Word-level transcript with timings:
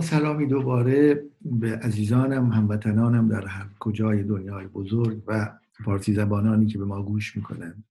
سلامی 0.00 0.46
دوباره 0.46 1.24
به 1.40 1.76
عزیزانم 1.76 2.52
هموطنانم 2.52 3.28
در 3.28 3.46
هر 3.46 3.68
کجای 3.80 4.22
دنیای 4.22 4.66
بزرگ 4.66 5.22
و 5.26 5.58
فارسی 5.84 6.14
زبانانی 6.14 6.66
که 6.66 6.78
به 6.78 6.84
ما 6.84 7.02
گوش 7.02 7.36
می‌کنند 7.36 7.84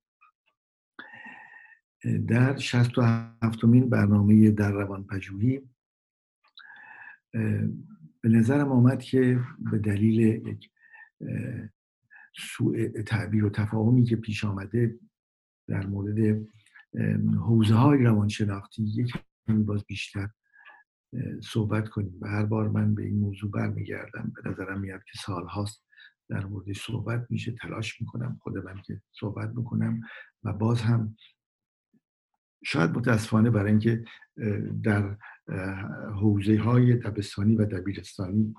در 2.27 2.57
67 2.57 3.63
مین 3.63 3.89
برنامه 3.89 4.51
در 4.51 4.71
روان 4.71 5.03
پژوهی 5.03 5.61
به 8.21 8.29
نظرم 8.29 8.71
آمد 8.71 8.99
که 8.99 9.39
به 9.71 9.77
دلیل 9.77 10.19
یک 10.19 10.69
سوء 12.37 12.87
تعبیر 13.05 13.45
و 13.45 13.49
تفاهمی 13.49 14.03
که 14.03 14.15
پیش 14.15 14.45
آمده 14.45 14.99
در 15.67 15.85
مورد 15.85 16.47
حوزه 17.39 17.75
های 17.75 18.03
روانشناختی 18.03 18.83
یک 18.83 19.13
باز 19.47 19.85
بیشتر 19.85 20.29
صحبت 21.43 21.89
کنیم. 21.89 22.17
و 22.21 22.27
هر 22.27 22.45
بار 22.45 22.69
من 22.69 22.95
به 22.95 23.03
این 23.03 23.19
موضوع 23.19 23.51
برمیگردم 23.51 24.33
به 24.35 24.49
نظرم 24.49 24.79
میاد 24.79 25.03
که 25.03 25.19
سال 25.25 25.47
هاست 25.47 25.83
در 26.29 26.45
مورد 26.45 26.73
صحبت 26.73 27.25
میشه 27.29 27.51
تلاش 27.51 28.01
می‌کنم 28.01 28.39
خود 28.41 28.57
من 28.57 28.81
که 28.85 29.01
صحبت 29.11 29.49
می‌کنم 29.55 30.01
و 30.43 30.53
باز 30.53 30.81
هم 30.81 31.17
شاید 32.63 32.91
متاسفانه 32.91 33.49
برای 33.49 33.71
اینکه 33.71 34.03
در 34.83 35.17
حوزه 36.13 36.59
های 36.59 36.95
دبستانی 36.95 37.55
و 37.55 37.65
دبیرستانی 37.65 38.55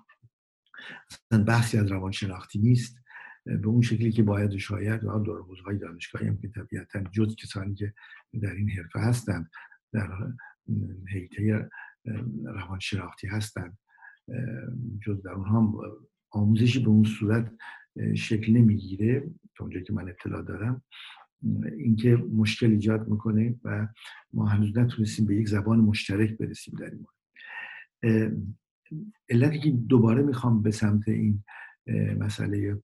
بحثی 1.47 1.79
از 1.79 1.87
روانشناختی 1.93 2.59
نیست 2.59 2.99
به 3.45 3.69
اون 3.69 3.83
شکلی 3.83 4.13
که 4.13 4.23
باید 4.23 4.55
و 4.55 4.59
شاید 4.59 5.05
و 5.05 5.19
در 5.19 5.33
حوزه 5.33 5.79
دانشگاهی 5.81 6.29
هم 6.29 6.39
که 6.39 6.49
طبیعتا 6.49 7.03
جز 7.03 7.37
کسانی 7.37 7.75
که 7.75 7.95
در 8.43 8.53
این 8.53 8.71
حرفه 8.71 9.01
هستند 9.01 9.51
در 9.93 10.09
حیطه 11.13 11.69
روانشناختی 12.45 13.27
هستند 13.27 13.79
جز 15.03 15.23
در 15.23 15.31
اونها 15.31 15.83
آموزشی 16.31 16.83
به 16.83 16.89
اون 16.89 17.05
صورت 17.05 17.53
شکل 18.15 18.53
نمی‌گیره. 18.53 19.31
تا 19.57 19.65
اونجایی 19.65 19.85
که 19.85 19.93
من 19.93 20.09
اطلاع 20.09 20.43
دارم 20.43 20.83
اینکه 21.79 22.17
مشکل 22.17 22.71
ایجاد 22.71 23.09
می‌کنه 23.09 23.55
و 23.65 23.89
ما 24.33 24.47
هنوز 24.47 24.79
نتونستیم 24.79 25.27
به 25.27 25.37
یک 25.37 25.49
زبان 25.49 25.79
مشترک 25.79 26.39
برسیم 26.39 26.75
در 26.79 26.91
این 26.91 27.07
مورد. 28.03 28.37
علتی 29.29 29.61
که 29.61 29.71
دوباره 29.71 30.23
می‌خوام 30.23 30.63
به 30.63 30.71
سمت 30.71 31.09
این 31.09 31.45
مسئله 32.19 32.83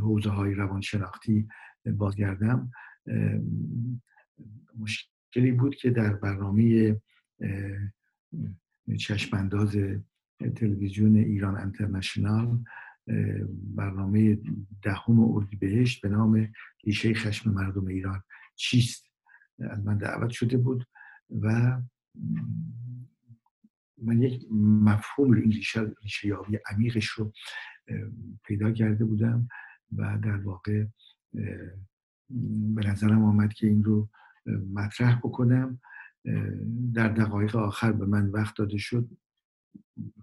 حوزه 0.00 0.30
های 0.30 0.54
روانشناختی 0.54 1.48
بازگردم. 1.86 2.70
مشکلی 4.78 5.52
بود 5.52 5.74
که 5.74 5.90
در 5.90 6.12
برنامه 6.14 6.96
چشمانداز 8.98 9.76
تلویزیون 10.56 11.16
ایران 11.16 11.56
انترنشنال 11.56 12.64
برنامه 13.74 14.38
دهم 14.82 15.20
اردیبهشت 15.20 16.02
به 16.02 16.08
نام 16.08 16.52
ریشه 16.84 17.14
خشم 17.14 17.50
مردم 17.50 17.86
ایران 17.86 18.22
چیست؟ 18.56 19.04
از 19.58 19.84
من 19.84 19.98
دعوت 19.98 20.30
شده 20.30 20.56
بود 20.56 20.86
و 21.40 21.80
من 24.02 24.22
یک 24.22 24.46
مفهوم 24.52 25.32
این 25.32 25.52
ریشه, 25.52 25.92
ریشه 26.02 26.28
یابی 26.28 26.58
عمیقش 26.70 27.06
رو 27.06 27.32
پیدا 28.44 28.72
کرده 28.72 29.04
بودم 29.04 29.48
و 29.96 30.18
در 30.22 30.36
واقع 30.36 30.84
به 32.74 32.86
نظرم 32.86 33.24
آمد 33.24 33.52
که 33.52 33.66
این 33.66 33.84
رو 33.84 34.08
مطرح 34.72 35.18
بکنم. 35.18 35.80
در 36.94 37.08
دقایق 37.08 37.56
آخر 37.56 37.92
به 37.92 38.06
من 38.06 38.30
وقت 38.30 38.56
داده 38.56 38.78
شد. 38.78 39.08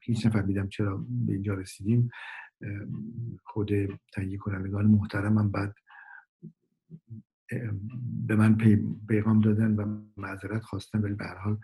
هیچ 0.02 0.26
نفهمیدم 0.26 0.68
چرا 0.68 1.06
به 1.10 1.34
اینجا 1.34 1.54
رسیدیم. 1.54 2.10
خود 3.44 3.70
تهیه 4.14 4.38
کنندگان 4.38 4.86
محترمم 4.86 5.52
بعد 5.52 5.76
به 8.28 8.36
من 8.36 8.58
پیغام 9.08 9.42
دادن 9.42 9.76
و 9.76 10.02
معذرت 10.18 10.62
خواستن 10.62 11.02
ولی 11.02 11.14
به 11.14 11.26
هر 11.26 11.38
حال 11.38 11.60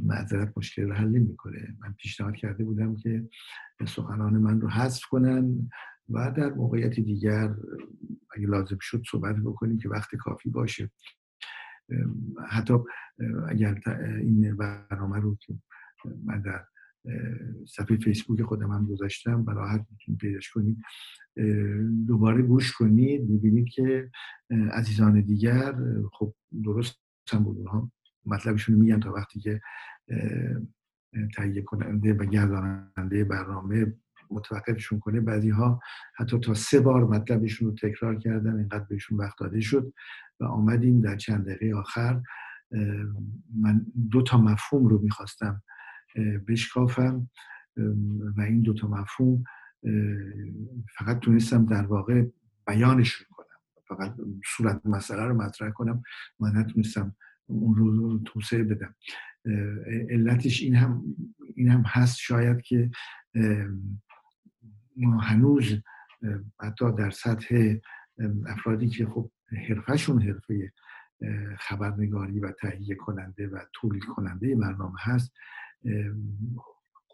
معذرت 0.00 0.52
مشکل 0.56 0.82
رو 0.82 0.94
حل 0.94 1.08
نمی‌کنه. 1.08 1.76
من 1.80 1.92
پیشنهاد 1.92 2.34
کرده 2.34 2.64
بودم 2.64 2.96
که 2.96 3.28
سخنان 3.86 4.32
من 4.32 4.60
رو 4.60 4.68
حذف 4.68 5.04
کنن 5.10 5.70
و 6.08 6.32
در 6.36 6.52
موقعیت 6.52 7.00
دیگر 7.00 7.54
اگه 8.36 8.46
لازم 8.46 8.78
شد 8.80 9.02
صحبت 9.10 9.36
بکنیم 9.36 9.78
که 9.78 9.88
وقت 9.88 10.14
کافی 10.14 10.50
باشه. 10.50 10.90
حتی 12.48 12.74
اگر 13.48 13.80
این 14.20 14.56
برنامه 14.56 15.18
رو 15.18 15.36
که 15.40 15.54
من 16.24 16.40
در 16.40 16.64
صفحه 17.68 17.96
فیسبوک 17.96 18.42
خودم 18.42 18.70
هم 18.70 18.86
گذاشتم 18.86 19.44
و 19.46 19.50
راحت 19.50 19.86
می‌تونید 19.90 20.20
پیداش 20.20 20.50
کنید 20.50 20.78
دوباره 22.06 22.42
گوش 22.42 22.72
کنید 22.72 23.30
می‌بینید 23.30 23.68
که 23.68 24.10
عزیزان 24.72 25.20
دیگر 25.20 25.74
خب 26.12 26.34
درست 26.64 27.00
هم 27.32 27.44
بود 27.44 27.58
اونها. 27.58 27.92
مطلبشون 28.26 28.74
میگن 28.74 29.00
تا 29.00 29.12
وقتی 29.12 29.40
که 29.40 29.60
تهیه 31.36 31.62
کننده 31.62 32.14
و 32.14 32.24
گرداننده 32.24 33.24
برنامه 33.24 33.94
متوقفشون 34.30 34.98
کنه 34.98 35.20
بعضی 35.20 35.50
ها 35.50 35.80
حتی 36.16 36.40
تا 36.40 36.54
سه 36.54 36.80
بار 36.80 37.04
مطلبشون 37.04 37.68
رو 37.68 37.74
تکرار 37.74 38.18
کردن 38.18 38.56
اینقدر 38.56 38.84
بهشون 38.84 39.18
وقت 39.18 39.38
داده 39.38 39.60
شد 39.60 39.92
و 40.40 40.44
آمدیم 40.44 41.00
در 41.00 41.16
چند 41.16 41.44
دقیقه 41.46 41.76
آخر. 41.76 42.22
من 43.60 43.86
دو 44.10 44.22
تا 44.22 44.38
مفهوم 44.38 44.86
رو 44.86 44.98
می‌خواستم 45.02 45.62
بشکافم 46.48 47.30
و 48.36 48.40
این 48.40 48.62
دو 48.62 48.74
تا 48.74 48.88
مفهوم 48.88 49.44
فقط 50.98 51.18
تونستم 51.18 51.66
در 51.66 51.86
واقع 51.86 52.24
بیانش 52.66 53.22
کنم. 53.30 53.46
فقط 53.88 54.16
صورت 54.56 54.86
مسئله 54.86 55.24
رو 55.24 55.34
مطرح 55.34 55.70
کنم 55.70 56.02
و 56.40 56.46
نتونستم 56.46 57.16
اون 57.46 57.74
رو 57.74 58.18
توسعه 58.18 58.64
بدم. 58.64 58.94
علتش 60.10 60.62
این 60.62 60.74
هم 60.74 61.04
این 61.56 61.68
هم 61.68 61.82
هست 61.86 62.16
شاید 62.16 62.60
که 62.60 62.90
ما 64.96 65.20
هنوز 65.20 65.74
حتی 66.60 66.92
در 66.92 67.10
سطح 67.10 67.74
افرادی 68.46 68.88
که 68.88 69.06
خب 69.06 69.30
حرفشون 69.68 70.22
حرفه 70.22 70.72
خبرنگاری 71.58 72.40
و 72.40 72.52
تهیه 72.52 72.94
کننده 72.94 73.48
و 73.48 73.58
تولید 73.72 74.04
کننده 74.04 74.56
برنامه 74.56 74.96
هست 74.98 75.32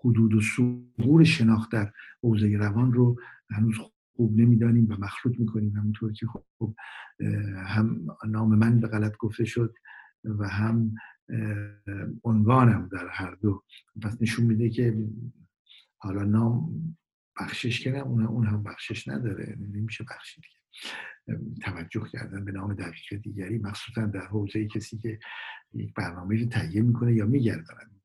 حدود 0.05 0.35
و 0.35 0.41
سغور 0.41 1.25
شناخت 1.25 1.73
در 1.73 1.93
حوزه 2.23 2.57
روان 2.57 2.93
رو 2.93 3.21
هنوز 3.51 3.75
خوب 4.17 4.41
نمی‌دانیم 4.41 4.87
و 4.91 4.97
مخلوط 4.99 5.41
می‌کنیم. 5.41 5.77
همونطور 5.77 6.13
که 6.13 6.27
خب 6.27 6.75
هم 7.67 8.07
نام 8.29 8.59
من 8.59 8.81
به 8.81 8.89
غلط 8.89 9.17
گفته 9.17 9.45
شد 9.45 9.75
و 10.25 10.49
هم 10.49 10.95
عنوانم 12.25 12.89
در 12.93 13.09
هر 13.11 13.35
دو. 13.35 13.63
پس 14.03 14.23
نشون 14.23 14.47
میده 14.47 14.71
که 14.71 15.09
حالا 15.99 16.25
نام 16.25 16.97
بخشش 17.41 17.81
کردم 17.81 18.09
اون 18.09 18.47
هم 18.47 18.63
بخشش 18.63 19.09
نداره. 19.09 19.57
نمیشه 19.61 20.05
بخشید 20.11 20.45
توجه 21.63 22.09
کردن 22.13 22.45
به 22.45 22.53
نام 22.53 22.75
دقیق 22.75 23.23
دیگری 23.23 23.59
مخصوصا 23.59 24.07
در 24.07 24.27
حوزه 24.27 24.67
کسی 24.67 24.99
که 24.99 25.19
یک 25.75 25.95
برنامه 25.95 26.41
رو 26.41 26.47
تهیه 26.47 26.83
می‌کنه 26.83 27.13
یا 27.15 27.27
میگرداند 27.27 27.97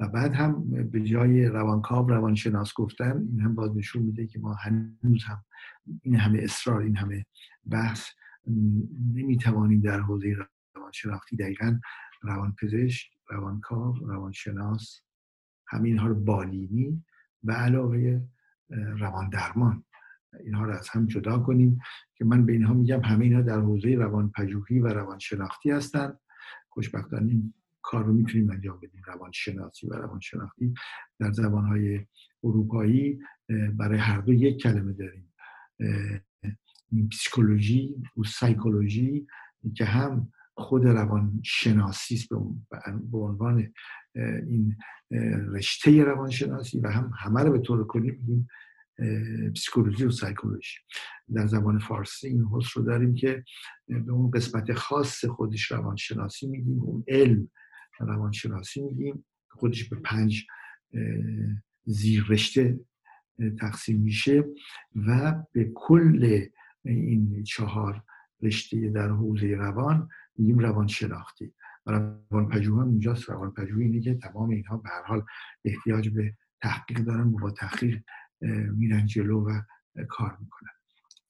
و 0.00 0.08
بعد 0.08 0.34
هم 0.34 0.70
به 0.90 1.00
جای 1.00 1.46
روانکاو 1.46 2.08
روانشناس 2.08 2.72
گفتن 2.74 3.26
این 3.30 3.40
هم 3.40 3.54
باز 3.54 3.76
نشون 3.76 4.02
میده 4.02 4.26
که 4.26 4.38
ما 4.38 4.54
هنوز 4.54 5.24
هم 5.24 5.44
این 6.02 6.16
همه 6.16 6.38
اصرار 6.38 6.82
این 6.82 6.96
همه 6.96 7.26
بحث 7.70 8.06
نمی‌توانیم 9.14 9.80
در 9.80 10.00
حوزه 10.00 10.36
روانشناختی 10.74 11.36
دقیقا 11.36 11.80
روانپزشک 12.22 13.10
روانکاو 13.30 13.94
روانشناس 13.94 15.00
همین 15.66 15.98
ها 15.98 16.06
رو 16.06 16.14
بالینی 16.14 17.04
و 17.44 17.52
علاوه 17.52 18.20
روان 18.98 19.28
درمان 19.28 19.84
اینها 20.44 20.64
رو 20.64 20.72
از 20.72 20.88
هم 20.88 21.06
جدا 21.06 21.38
کنیم 21.38 21.78
که 22.14 22.24
من 22.24 22.46
به 22.46 22.52
اینها 22.52 22.74
میگم 22.74 23.00
همه 23.00 23.24
اینها 23.24 23.42
در 23.42 23.60
حوزه 23.60 23.94
روان 23.94 24.30
پژوهی 24.30 24.78
و 24.78 24.86
روان 24.86 25.18
شناختی 25.18 25.70
هستند. 25.70 26.18
خوشبختانه 26.68 27.30
این 27.30 27.54
کار 27.82 28.04
رو 28.04 28.12
می‌تونیم 28.12 28.50
انجام 28.50 28.76
بدیم. 28.76 29.02
روان 29.06 29.30
شناسی 29.32 29.86
و 29.86 29.94
روان 29.94 30.20
شناختی 30.20 30.74
در 31.18 31.32
زبانهای 31.32 32.06
اروپایی 32.44 33.18
برای 33.72 33.98
هر 33.98 34.20
دو 34.20 34.32
یک 34.32 34.62
کلمه 34.62 34.92
داریم. 34.92 35.32
پسیکولوژی 37.10 38.02
و 38.16 38.22
سایکولوژی 38.24 39.26
که 39.76 39.84
هم 39.84 40.32
خود 40.54 40.84
روان 40.84 41.40
شناسی 41.44 42.14
است 42.14 42.28
به 43.10 43.18
عنوان 43.18 43.72
این 44.48 44.76
رشته 45.52 46.04
روانشناسی 46.04 46.80
و 46.80 46.88
هم 46.88 47.12
همه 47.18 47.42
رو 47.42 47.52
به 47.52 47.58
طور 47.58 47.86
کلی 47.86 48.10
میگیم 48.10 48.48
پسیکولوژی 49.56 50.04
و 50.04 50.10
سایکولوژی. 50.10 50.78
در 51.34 51.46
زبان 51.46 51.78
فارسی 51.78 52.28
این 52.28 52.44
حس 52.44 52.76
رو 52.76 52.82
داریم 52.82 53.14
که 53.14 53.44
به 53.88 54.12
اون 54.12 54.30
قسمت 54.30 54.72
خاص 54.72 55.24
خودش 55.24 55.70
روانشناسی 55.70 56.46
میگیم 56.46 56.80
اون 56.80 57.04
علم 57.08 57.50
روانشناسی 58.00 58.80
میگیم 58.80 59.24
خودش 59.50 59.88
به 59.88 59.96
پنج 59.96 60.46
زیر 61.84 62.26
رشته 62.28 62.80
تقسیم 63.60 64.00
میشه 64.00 64.44
و 65.06 65.42
به 65.52 65.72
کل 65.74 66.46
این 66.84 67.42
چهار 67.42 68.04
رشته 68.42 68.88
در 68.88 69.08
حوزه 69.08 69.46
روان 69.46 70.08
میگیم 70.38 70.58
روان 70.58 70.86
شناختی 70.86 71.52
روان 71.86 72.48
پژوهی 72.48 72.82
اونجاست 72.82 73.30
روان 73.30 73.50
پژوهی 73.50 73.84
اینه 73.84 74.00
که 74.00 74.14
تمام 74.14 74.50
اینها 74.50 74.76
به 74.76 74.88
هر 74.88 75.02
حال 75.02 75.22
احتیاج 75.64 76.08
به 76.08 76.34
تحقیق 76.62 76.98
دارن 76.98 77.28
و 77.28 77.38
با 77.38 77.50
تحقیق 77.50 78.02
میرن 78.76 79.06
جلو 79.06 79.48
و 79.48 79.60
کار 80.08 80.36
می‌کنن. 80.40 80.70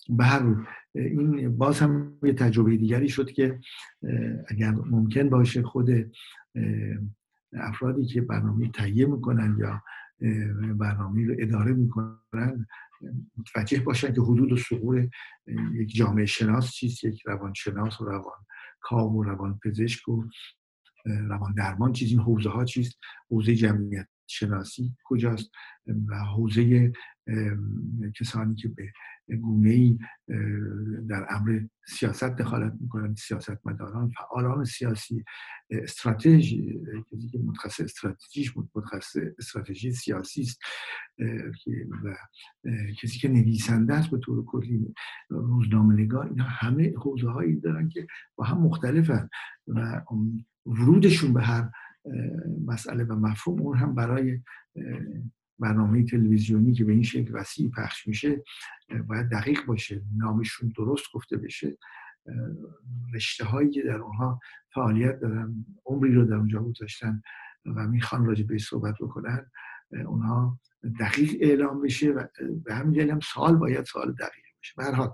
به 0.09 0.25
هر 0.25 0.67
این 0.95 1.57
باز 1.57 1.81
هم 1.81 2.19
یه 2.23 2.33
تجربه 2.33 2.77
دیگری 2.77 3.09
شد 3.09 3.31
که 3.31 3.61
اگر 4.49 4.71
ممکن 4.71 5.29
باشه 5.29 5.63
خود 5.63 5.91
افرادی 7.53 8.07
که 8.07 8.21
برنامه 8.21 8.71
تهیه 8.71 9.07
می‌کنن 9.07 9.57
یا 9.59 9.83
برنامه 10.75 11.27
رو 11.27 11.35
اداره 11.39 11.73
می‌کنن 11.73 12.67
متوجه 13.39 13.81
باشن 13.81 14.13
که 14.13 14.21
حدود 14.21 14.53
و 14.53 14.57
سقور 14.57 15.09
یک 15.75 15.95
جامعه 15.95 16.27
شناس 16.27 16.71
چیست 16.71 17.05
یک 17.05 17.23
روان 17.27 17.53
شناس 17.53 18.01
و 18.01 18.05
روان 18.05 18.47
کام 18.83 19.17
و 19.17 19.23
روان 19.23 19.61
پزشک 19.65 20.09
و 20.09 20.25
روان 21.05 21.55
درمان 21.55 21.93
چیز 21.93 22.11
این 22.11 22.21
حوزه 22.21 22.51
ها 22.51 22.65
چیست؟ 22.65 22.99
حوزه 23.31 23.55
جمعیت. 23.55 24.07
شناسی 24.33 24.97
کجاست 25.05 25.51
و 25.87 26.15
حوزه 26.15 26.93
کسانی 28.21 28.55
که 28.55 28.69
به 28.69 29.37
گونه 29.37 29.71
ای 29.71 29.99
در 31.09 31.27
امر 31.31 31.61
سیاست 31.89 32.37
دخالت 32.37 32.73
می‌کنن 32.81 33.15
سیاست 33.15 33.67
مداران 33.67 34.11
فعالان 34.11 34.65
سیاسی 34.65 35.25
استراتژی 35.71 36.81
کسی 37.13 37.29
که 37.29 37.39
متخصص 37.39 37.81
استراتژیش 37.81 38.53
متخصص 38.75 39.17
استراتژی 39.39 39.93
سیاسی 39.93 40.43
است 40.43 40.59
و 42.05 42.17
کسی 43.03 43.19
که 43.19 43.29
نویسنده 43.29 43.95
است 43.95 44.11
به 44.11 44.19
طور 44.19 44.45
کلی 44.45 44.95
روزنامه 45.29 45.95
نگار 45.95 46.29
اینا 46.29 46.45
همه 46.45 46.93
حوزه 46.97 47.29
هایی 47.31 47.61
دارن 47.61 47.89
که 47.89 48.07
با 48.37 48.45
هم 48.45 48.59
مختلفن 48.59 49.29
و 49.67 50.03
ورودشون 50.67 51.33
به 51.33 51.43
هر 51.43 51.71
مسئله 52.67 53.05
و 53.05 53.15
مفهوم 53.15 53.63
اون 53.63 53.77
هم 53.77 53.95
برای 53.95 54.41
برنامه 55.59 56.05
تلویزیونی 56.05 56.73
که 56.73 56.85
به 56.85 56.93
این 56.93 57.03
شکل 57.03 57.35
وسیع 57.35 57.71
پخش 57.71 58.07
میشه 58.07 58.43
باید 59.07 59.29
دقیق 59.29 59.67
باشه 59.67 60.03
نامشون 60.17 60.73
درست 60.77 61.05
گفته 61.15 61.37
بشه. 61.37 61.79
رشته 63.15 63.45
هایی 63.45 63.71
که 63.71 63.83
در 63.83 63.97
اونها 63.97 64.41
فعالیت 64.75 65.21
دارن 65.21 65.67
عمری 65.87 66.15
رو 66.15 66.25
در 66.25 66.35
اونجا 66.35 66.63
گذاشتن 66.63 67.23
و 67.77 67.87
می‌خوان 67.87 68.27
راجع 68.27 68.45
به 68.45 68.59
صحبت 68.59 68.95
بکنن 69.01 69.51
اونها 70.07 70.61
دقیق 71.01 71.37
اعلام 71.41 71.83
بشه 71.83 72.11
و 72.11 72.27
به 72.65 72.75
همین 72.75 73.11
هم 73.11 73.21
سال 73.21 73.57
باید 73.57 73.85
سال 73.85 74.13
دقیق 74.13 74.45
بشه 74.63 74.75
به 74.77 74.85
حال 74.85 75.13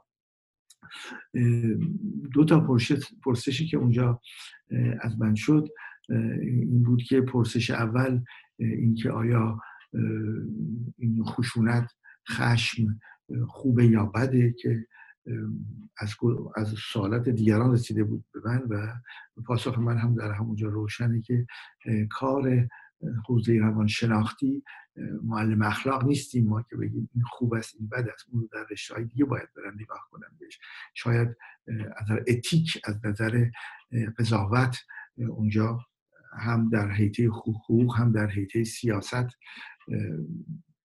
دو 2.34 2.44
تا 2.44 2.76
پرسشی 3.25 3.67
که 3.67 3.76
اونجا 3.76 4.20
از 5.00 5.19
من 5.19 5.34
شد 5.34 5.69
این 6.08 6.82
بود 6.82 7.02
که 7.02 7.20
پرسش 7.20 7.70
اول 7.70 8.20
اینکه 8.58 9.10
آیا 9.10 9.60
این 10.99 11.25
خشونت 11.25 11.90
خشم 12.31 13.00
خوبه 13.46 13.87
یا 13.87 14.06
بده 14.06 14.52
که 14.52 14.87
از, 15.99 16.14
از 16.56 16.75
سوالات 16.93 17.28
دیگران 17.28 17.72
رسیده 17.72 18.05
بود 18.05 18.25
به 18.34 18.40
من 18.44 18.62
و 18.70 18.93
پاسخ 19.43 19.78
من 19.78 19.99
هم 19.99 20.14
در 20.14 20.32
همونجا 20.32 20.69
روشنه 20.69 21.20
که 21.20 21.46
کار 22.10 22.69
حوزه 23.26 23.58
روان 23.58 23.87
شناختی 23.87 24.62
معلم 25.22 25.62
اخلاق 25.62 26.05
نیستیم 26.05 26.49
ما 26.49 26.62
که 26.62 26.76
بگیم 26.76 27.10
این 27.14 27.25
خوب 27.25 27.55
است 27.55 27.75
این 27.78 27.88
بد 27.88 28.08
است. 28.08 28.26
اون 28.32 28.49
در 28.52 28.66
رشته 28.70 29.05
دیگه 29.05 29.25
باید 29.25 29.49
برن 29.56 29.75
نگاه 29.75 30.08
کنن 30.10 30.28
بهش. 30.40 30.58
شاید 30.94 31.28
از 31.96 32.10
نظر 32.10 32.22
اتیک 32.28 32.81
از 32.84 33.06
نظر 33.06 33.46
قضاوت 34.19 34.76
اونجا 35.16 35.81
هم 36.32 36.70
در 36.70 36.90
حیطه 36.90 37.26
حقوق 37.26 37.98
هم 37.98 38.12
در 38.12 38.30
حیطه 38.30 38.64
سیاست 38.64 39.26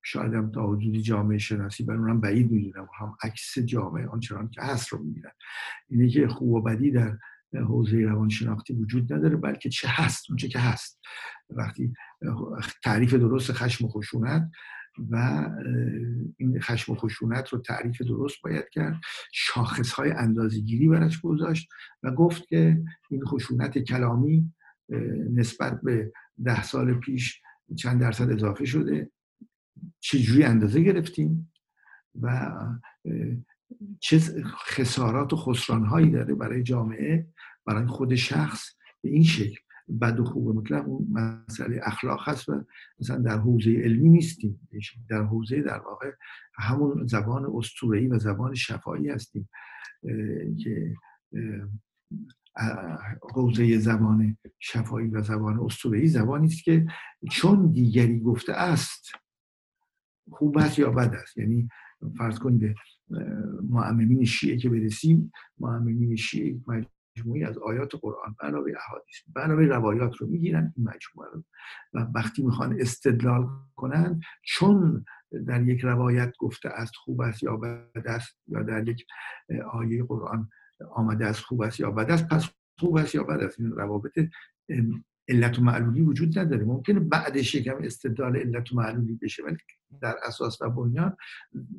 شاید 0.05 0.33
هم 0.33 0.51
تا 0.51 0.67
حدودی 0.67 1.01
جامعه 1.01 1.37
شناسی 1.37 1.83
برای 1.83 1.99
اونم 1.99 2.21
بعید 2.21 2.51
می‌دونم. 2.51 2.87
هم 2.99 3.15
عکس 3.23 3.59
جامعه 3.59 4.07
آنچنان 4.07 4.49
که 4.49 4.61
هست 4.61 4.87
رو 4.87 5.03
می‌بینن 5.03 5.31
اینه 5.89 6.09
که 6.09 6.27
خوب 6.27 6.49
و 6.49 6.61
بدی 6.61 6.91
در 6.91 7.17
حوزه 7.53 7.97
روانشناختی 7.97 8.73
وجود 8.73 9.13
نداره 9.13 9.35
بلکه 9.35 9.69
چه 9.69 9.87
هست 9.91 10.25
اونچه 10.29 10.47
که 10.47 10.59
هست. 10.59 10.99
وقتی 11.49 11.93
تعریف 12.83 13.13
درست 13.13 13.51
خشم 13.51 13.85
و 13.85 13.89
خشونت 13.89 14.51
و 15.09 15.45
این 16.37 16.59
خشم 16.59 16.91
و 16.91 16.95
خشونت 16.95 17.49
رو 17.49 17.59
تعریف 17.59 18.01
درست 18.01 18.35
باید 18.43 18.69
کرد. 18.71 19.01
شاخص 19.33 19.91
های 19.91 20.11
اندازگیری 20.11 20.87
برش 20.87 21.21
گذاشت 21.21 21.69
و 22.03 22.11
گفت 22.11 22.47
که 22.47 22.83
این 23.09 23.25
خشونت 23.25 23.77
کلامی 23.77 24.53
نسبت 25.33 25.81
به 25.81 26.13
ده 26.43 26.63
سال 26.63 26.93
پیش 26.93 27.41
چند 27.75 28.01
درصد 28.01 28.31
اضافه 28.31 28.65
شده. 28.65 29.11
چجوری 29.99 30.43
اندازه 30.43 30.81
گرفتیم 30.81 31.53
و 32.21 32.51
چه 33.99 34.19
خسارات 34.67 35.33
و 35.33 35.35
خسرانهایی 35.35 36.11
داره 36.11 36.35
برای 36.35 36.63
جامعه 36.63 37.27
برای 37.65 37.87
خود 37.87 38.15
شخص 38.15 38.69
به 39.01 39.09
این 39.09 39.23
شکل. 39.23 39.59
بد 40.01 40.19
و 40.19 40.23
خوب 40.25 40.55
مطلق 40.55 40.87
اون 40.87 41.07
مسئله 41.11 41.79
اخلاق 41.83 42.29
هست 42.29 42.49
و 42.49 42.65
مثلا 42.99 43.17
در 43.17 43.37
حوزه 43.37 43.71
علمی 43.71 44.09
نیستیم. 44.09 44.67
در 45.09 45.23
حوزه 45.23 45.61
در 45.61 45.79
واقع 45.79 46.11
همون 46.53 47.07
زبان 47.07 47.51
استورهی 47.55 48.07
و 48.07 48.19
زبان 48.19 48.53
شفایی 48.53 49.09
هستیم 49.09 49.49
که 50.63 50.95
حوزه 53.33 53.77
زبان 53.77 54.37
شفایی 54.59 55.07
و 55.07 55.21
زبان 55.21 55.59
اسطوره‌ای 55.59 56.07
زبانی 56.07 56.45
است 56.45 56.63
که 56.63 56.85
چون 57.31 57.71
دیگری 57.71 58.19
گفته 58.19 58.53
است 58.53 59.11
خوب 60.31 60.57
است 60.57 60.79
یا 60.79 60.91
بد 60.91 61.13
است؟ 61.13 61.37
یعنی 61.37 61.69
فرض 62.17 62.39
کنید 62.39 62.59
به 62.59 62.75
معممین 63.69 64.25
شیعه 64.25 64.57
که 64.57 64.69
برسیم 64.69 65.31
معممین 65.59 66.15
شیعه 66.15 66.59
مجموعی 67.17 67.43
از 67.43 67.57
آیات 67.57 67.95
قرآن 68.01 68.35
علاوه 68.41 68.71
احادیث 68.87 69.15
علاوه 69.35 69.65
روایات 69.65 70.15
رو 70.15 70.27
می‌گیرن 70.27 70.73
این 70.77 70.87
مجموعه 70.87 71.29
رو. 71.33 71.43
و 71.93 72.07
وقتی 72.15 72.43
می‌خوان 72.43 72.81
استدلال 72.81 73.47
کنن 73.75 74.21
چون 74.43 75.05
در 75.47 75.67
یک 75.67 75.81
روایت 75.81 76.33
گفته 76.39 76.69
است 76.69 76.95
خوب 76.95 77.21
است 77.21 77.43
یا 77.43 77.57
بد 77.57 78.07
است 78.07 78.37
یا 78.47 78.63
در 78.63 78.89
یک 78.89 79.05
آیه 79.71 80.03
قرآن 80.03 80.49
آمده 80.91 81.25
از 81.25 81.39
خوب 81.39 81.61
است 81.61 81.79
یا 81.79 81.91
بد 81.91 82.11
است. 82.11 82.27
پس 82.27 82.49
خوب 82.79 82.97
است 82.97 83.15
یا 83.15 83.23
بد 83.23 83.43
است 83.43 83.59
این 83.59 83.71
روابط 83.71 84.19
علت 85.29 85.59
و 85.59 85.61
معلولی 85.61 86.01
وجود 86.01 86.39
نداره. 86.39 86.63
ممکنه 86.63 86.99
بعدش 86.99 87.55
یکم 87.55 87.77
استدلال 87.83 88.37
علت 88.37 88.71
و 88.71 88.75
معلولی 88.75 89.19
بشه 89.21 89.43
ولی 89.43 89.57
در 90.01 90.15
اساس 90.27 90.61
و 90.61 90.69
بنیان 90.69 91.17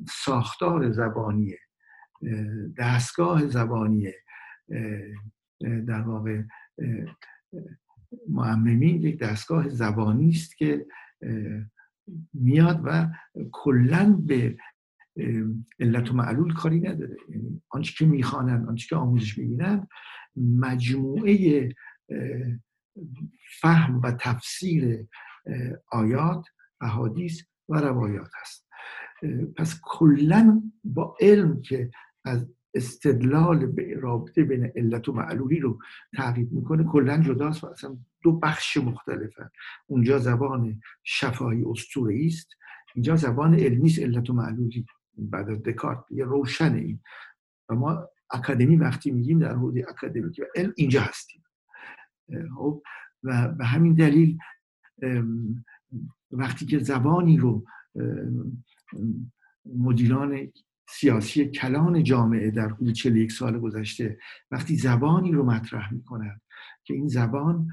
ساختار 0.09 0.91
زبانیه 0.91 1.59
دستگاه 2.77 3.47
زبانیه. 3.47 4.15
در 5.59 6.01
واقع 6.01 6.41
معممین 8.29 9.01
یک 9.01 9.19
دستگاه 9.19 9.69
زبانی 9.69 10.29
است 10.29 10.57
که 10.57 10.85
میاد 12.33 12.81
و 12.83 13.07
کلا 13.51 14.21
به 14.27 14.57
علت 15.79 16.11
و 16.11 16.13
معلول 16.13 16.53
کاری 16.53 16.79
نداره. 16.79 17.17
یعنی 17.29 17.61
آنچه 17.69 17.93
که 17.97 18.05
می‌خوانند 18.05 18.67
آنچه 18.67 18.87
که 18.87 18.95
آموزش 18.95 19.37
می‌بینند 19.37 19.87
مجموعه 20.35 21.69
فهم 23.61 24.01
و 24.03 24.11
تفسیر 24.11 25.07
آیات 25.91 26.45
احادیث 26.81 27.41
و 27.69 27.75
روایات 27.75 28.31
هست. 28.41 28.67
پس 29.55 29.79
کلا 29.83 30.71
با 30.83 31.17
علم 31.19 31.61
که 31.61 31.91
از 32.25 32.47
استدلال 32.73 33.65
به 33.65 33.93
رابطه 33.99 34.43
بین 34.43 34.71
علت 34.75 35.09
و 35.09 35.13
معلولی 35.13 35.59
رو 35.59 35.79
تعریف 36.15 36.51
می‌کنه 36.51 36.83
کلا 36.83 37.21
جداست 37.21 37.63
و 37.63 37.67
اصلا 37.67 37.97
دو 38.23 38.31
بخش 38.31 38.77
مختلفن. 38.77 39.49
اونجا 39.87 40.19
زبان 40.19 40.81
شفاهی 41.03 41.63
اسطوره‌ای 41.65 42.27
است 42.27 42.49
اینجا 42.95 43.15
زبان 43.15 43.59
علمی 43.59 43.87
است 43.87 43.99
علت 43.99 44.29
و 44.29 44.33
معلولی. 44.33 44.85
بعد 45.17 45.49
از 45.49 45.63
دکارت. 45.63 46.05
یه 46.11 46.25
روشن 46.25 46.73
این. 46.73 46.99
و 47.69 47.75
ما 47.75 48.09
اکادمی 48.31 48.75
وقتی 48.75 49.11
میگیم 49.11 49.39
در 49.39 49.53
حوزه 49.53 49.85
اکادمیک 49.89 50.39
و 50.39 50.59
علم 50.59 50.73
اینجا 50.75 51.01
هستیم. 51.01 51.43
خب؟ 52.55 52.83
و 53.23 53.47
به 53.47 53.65
همین 53.65 53.93
دلیل 53.93 54.37
وقتی 56.31 56.65
که 56.65 56.79
زبانی 56.79 57.37
رو 57.37 57.65
مدیران 59.65 60.51
سیاسی 60.89 61.45
کلان 61.45 62.03
جامعه 62.03 62.51
در 62.51 62.69
حدود 62.69 62.93
41 62.93 63.31
سال 63.31 63.59
گذشته 63.59 64.17
وقتی 64.51 64.75
زبانی 64.75 65.31
رو 65.31 65.45
مطرح 65.45 65.93
می‌کنند 65.93 66.41
که 66.83 66.93
این 66.93 67.07
زبان 67.07 67.67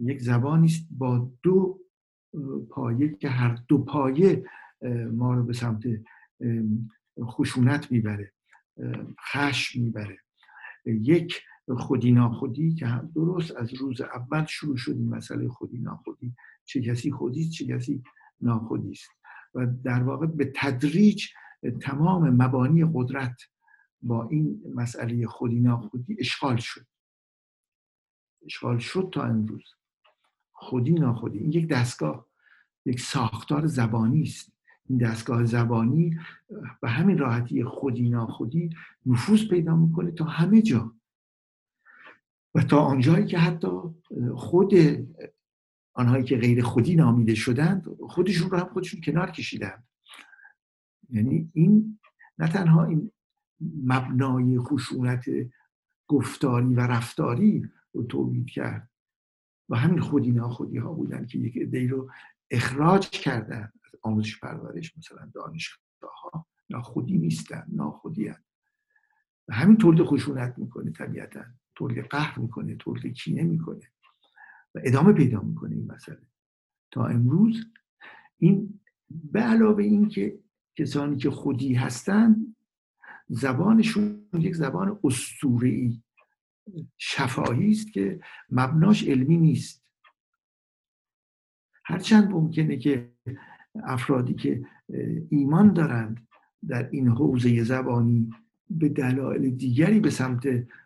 یک 0.00 0.20
زبانی 0.20 0.66
است 0.66 0.88
با 0.90 1.32
دو 1.42 1.80
پایه 2.70 3.16
که 3.16 3.28
هر 3.28 3.58
دو 3.68 3.78
پایه 3.78 4.44
ما 5.12 5.34
رو 5.34 5.44
به 5.44 5.52
سمت 5.52 5.82
خشونت 7.24 7.92
می‌بره 7.92 8.32
خشم 9.32 9.80
می‌بره. 9.82 10.18
یک 10.86 11.42
خودی 11.78 12.12
ناخودی 12.12 12.74
که 12.74 12.86
هم 12.86 13.12
درست 13.14 13.56
از 13.56 13.74
روز 13.74 14.00
اول 14.00 14.44
شروع 14.44 14.76
شد 14.76 14.92
این 14.92 15.08
مسئله 15.08 15.48
خودی 15.48 15.78
ناخودی 15.78 16.34
چه 16.64 16.82
کسی 16.82 17.12
خودی 17.12 17.48
چه 17.48 17.66
کسی 17.66 18.02
ناخودی 18.40 18.90
است. 18.90 19.10
و 19.54 19.66
در 19.66 20.02
واقع 20.02 20.26
به 20.26 20.52
تدریج 20.56 21.26
تمام 21.80 22.30
مبانی 22.30 22.84
قدرت 22.94 23.36
با 24.02 24.28
این 24.28 24.62
مسئله 24.74 25.26
خودی 25.26 25.60
ناخودی 25.60 26.16
اشغال 26.18 26.56
شد. 26.56 26.86
اشغال 28.46 28.78
شد 28.78 29.08
تا 29.12 29.22
امروز. 29.22 29.64
خودی 30.52 30.92
ناخودی. 30.92 31.38
این 31.38 31.52
یک 31.52 31.68
دستگاه 31.68 32.26
یک 32.86 33.00
ساختار 33.00 33.66
زبانی 33.66 34.22
است. 34.22 34.51
این 34.88 34.98
دستگاه 34.98 35.44
زبانی 35.44 36.18
به 36.80 36.88
همین 36.88 37.18
راحتی 37.18 37.64
خودی 37.64 38.08
ناخودی 38.08 38.70
نفوذ 39.06 39.48
پیدا 39.48 39.76
می‌کنه 39.76 40.10
تا 40.10 40.24
همه 40.24 40.62
جا. 40.62 40.94
و 42.54 42.62
تا 42.62 42.78
آنجایی 42.78 43.26
که 43.26 43.38
حتی 43.38 43.68
خود 44.34 44.74
آنهایی 45.94 46.24
که 46.24 46.36
غیر 46.36 46.62
خودی 46.62 46.96
نامیده 46.96 47.34
شدند 47.34 47.86
خودشون 48.08 48.50
رو 48.50 48.58
هم 48.58 48.68
خودشون 48.72 49.00
کنار 49.00 49.30
کشیدند. 49.30 49.84
یعنی 51.10 51.50
این 51.52 51.98
نه 52.38 52.48
تنها 52.48 52.84
این 52.84 53.10
مبنای 53.84 54.58
خشونت 54.58 55.24
گفتاری 56.06 56.74
و 56.74 56.80
رفتاری 56.80 57.70
رو 57.92 58.02
تولید 58.02 58.50
کرد 58.50 58.90
و 59.68 59.76
همین 59.76 60.00
خودی 60.00 60.30
ناخودی 60.30 60.78
ها 60.78 60.92
بودن 60.92 61.26
که 61.26 61.38
یک 61.38 61.56
عده 61.56 61.88
رو 61.88 62.10
اخراج 62.50 63.10
کردن 63.10 63.72
آموزش 64.02 64.40
پرورش 64.40 64.96
مثلا 64.96 65.30
دانشگاه 65.34 66.20
ها 66.22 66.46
ناخودی 66.70 67.18
نیستن 67.18 67.64
ناخودی 67.68 68.28
هن. 68.28 68.44
و 69.48 69.54
همین 69.54 69.76
تولید 69.76 70.02
خشونت 70.02 70.58
می‌کنه 70.58 70.90
طبیعتا. 70.90 71.44
تولید 71.74 72.04
قهر 72.04 72.38
می‌کنه 72.38 72.76
تولید 72.76 73.14
کینه 73.14 73.42
می‌کنه 73.42 73.92
و 74.74 74.80
ادامه 74.84 75.12
پیدا 75.12 75.40
می‌کنه 75.40 75.74
این 75.76 75.92
مسئله. 75.92 76.26
تا 76.90 77.06
امروز 77.06 77.66
این 78.38 78.80
به 79.10 79.40
علاوه 79.40 79.82
این 79.82 80.08
که 80.08 80.38
کسانی 80.76 81.16
که 81.16 81.30
خودی 81.30 81.74
هستن 81.74 82.56
زبانشون 83.28 84.28
یک 84.32 84.54
زبان 84.54 85.00
اسطوره‌ای. 85.04 86.02
شفاهی 86.98 87.70
است 87.70 87.92
که 87.92 88.20
مبناش 88.50 89.04
علمی 89.04 89.36
نیست. 89.36 89.84
هرچند 91.84 92.30
ممکنه 92.30 92.76
که 92.76 93.11
افرادی 93.84 94.34
که 94.34 94.64
ایمان 95.30 95.72
دارند 95.72 96.26
در 96.68 96.88
این 96.90 97.08
حوزه 97.08 97.64
زبانی 97.64 98.30
به 98.70 98.88
دلایل 98.88 99.50
دیگری 99.50 100.00
به 100.00 100.10
سمت 100.10 100.42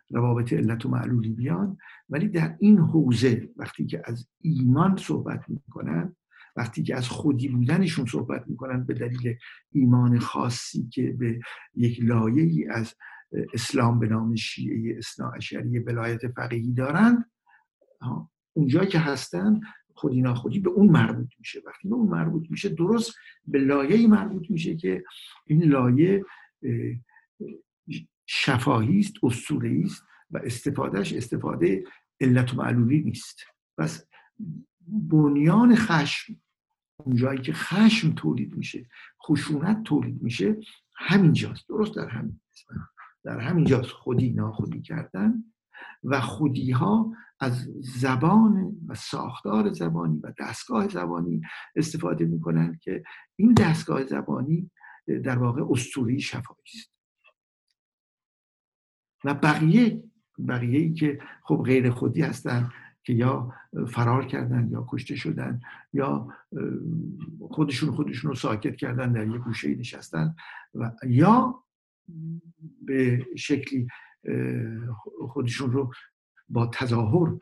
روابط 0.09 0.53
علت 0.53 0.85
و 0.85 0.89
معلولی 0.89 1.29
بیان. 1.29 1.77
ولی 2.09 2.27
در 2.27 2.55
این 2.59 2.77
حوزه 2.77 3.49
وقتی 3.57 3.85
که 3.85 4.01
از 4.05 4.27
ایمان 4.41 4.97
صحبت 4.97 5.49
می‌کنن 5.49 6.15
وقتی 6.55 6.83
که 6.83 6.95
از 6.95 7.09
خودی 7.09 7.47
بودنشون 7.47 8.05
صحبت 8.05 8.47
می‌کنن 8.47 8.83
به 8.83 8.93
دلیل 8.93 9.35
ایمان 9.71 10.19
خاصی 10.19 10.89
که 10.91 11.11
به 11.11 11.39
یک 11.75 12.03
لایه 12.03 12.43
ای 12.43 12.67
از 12.67 12.93
اسلام 13.53 13.99
به 13.99 14.07
نام 14.07 14.35
شیعه 14.35 14.97
اصناعشری 14.97 15.79
بلایت 15.79 16.27
فقیهی 16.27 16.73
دارند 16.73 17.25
اونجایی 18.53 18.87
که 18.87 18.99
هستن 18.99 19.59
خودی 19.97 20.21
ناخودی 20.21 20.59
به 20.59 20.69
اون 20.69 20.89
مربوط 20.89 21.29
میشه. 21.39 21.61
وقتی 21.65 21.89
به 21.89 21.95
اون 21.95 22.09
مربوط 22.09 22.51
میشه 22.51 22.69
درست 22.69 23.13
به 23.47 23.59
لایه 23.59 24.07
مربوط 24.07 24.49
میشه 24.49 24.75
که 24.75 25.03
این 25.45 25.63
لایه 25.63 26.25
شفاهی 28.25 28.99
است 28.99 29.13
اسطوره 29.23 29.81
است 29.85 30.03
و 30.31 30.37
استفادهش 30.37 31.13
استفاده 31.13 31.83
علت 32.21 32.53
و 32.53 32.57
معلولی 32.57 33.03
نیست. 33.03 33.39
پس 33.77 34.07
بنیان 34.87 35.75
خشم 35.75 36.35
اونجایی 36.97 37.41
که 37.41 37.53
خشم 37.53 38.13
تولید 38.13 38.57
میشه 38.57 38.89
خشونت 39.27 39.83
تولید 39.83 40.23
میشه 40.23 40.57
همینجاست. 40.95 41.67
درست 41.69 41.95
در 41.95 42.07
همین 42.07 42.39
در 43.23 43.39
همینجاست. 43.39 43.89
خودی 43.89 44.29
ناخودی 44.29 44.81
کردن. 44.81 45.43
و 46.03 46.21
خودی 46.21 46.71
ها 46.71 47.13
از 47.39 47.67
زبان 47.79 48.75
و 48.87 48.95
ساختار 48.95 49.73
زبانی 49.73 50.19
و 50.19 50.33
دستگاه 50.39 50.87
زبانی 50.87 51.41
استفاده 51.75 52.25
می‌کنن 52.25 52.79
که 52.81 53.03
این 53.35 53.53
دستگاه 53.53 54.05
زبانی 54.05 54.71
در 55.23 55.37
واقع 55.37 55.61
اسطوری 55.69 56.19
شفایی 56.19 56.61
است. 56.75 56.91
و 59.23 59.33
بقیه 59.33 60.03
بقیه 60.47 60.79
ای 60.79 60.93
که 60.93 61.19
خب 61.43 61.63
غیر 61.65 61.89
خودی 61.89 62.21
هستن 62.21 62.71
که 63.03 63.13
یا 63.13 63.53
فرار 63.87 64.25
کردن 64.25 64.69
یا 64.71 64.85
کشته 64.89 65.15
شدن 65.15 65.59
یا 65.93 66.27
خودشون 67.51 67.91
خودشون 67.91 68.29
رو 68.29 68.35
ساکت 68.35 68.75
کردن 68.75 69.11
در 69.11 69.27
یک 69.27 69.41
گوشه 69.41 69.75
نشستن 69.75 70.35
و 70.75 70.91
یا 71.03 71.63
به 72.81 73.25
شکلی 73.37 73.87
خودشون 75.27 75.71
رو 75.71 75.91
با 76.49 76.67
تظاهر 76.73 77.37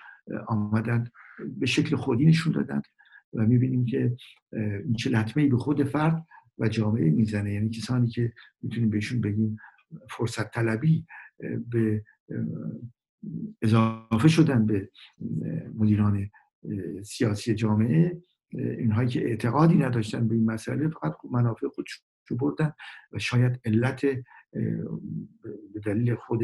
آمدن 0.47 1.09
به 1.59 1.65
شکل 1.65 1.95
خودی 1.95 2.25
نشون 2.25 2.53
دادن 2.53 2.81
و 3.33 3.45
می‌بینیم 3.45 3.85
که 3.85 4.15
این 4.53 4.93
چه 4.93 5.09
لطمه 5.09 5.47
به 5.47 5.57
خود 5.57 5.83
فرد 5.83 6.25
و 6.57 6.67
جامعه 6.67 7.09
می‌زنه. 7.09 7.53
یعنی 7.53 7.69
کسانی 7.69 8.07
که 8.07 8.33
می‌تونیم 8.61 8.89
بهشون 8.89 9.21
بگیم 9.21 9.57
فرصت 10.09 10.51
طلبی 10.51 11.05
به 11.69 12.03
اضافه 13.61 14.27
شدن 14.27 14.65
به 14.65 14.89
مدیران 15.75 16.29
سیاسی 17.03 17.55
جامعه 17.55 18.21
اینهایی 18.51 19.09
که 19.09 19.25
اعتقادی 19.25 19.75
نداشتن 19.75 20.27
به 20.27 20.35
این 20.35 20.45
مسئله 20.45 20.87
فقط 20.87 21.13
منافع 21.31 21.67
خودشون 21.67 22.07
بردن 22.39 22.73
و 23.11 23.19
شاید 23.19 23.59
علت 23.65 24.01
به 25.73 25.79
دلیل 25.85 26.15
خود 26.15 26.43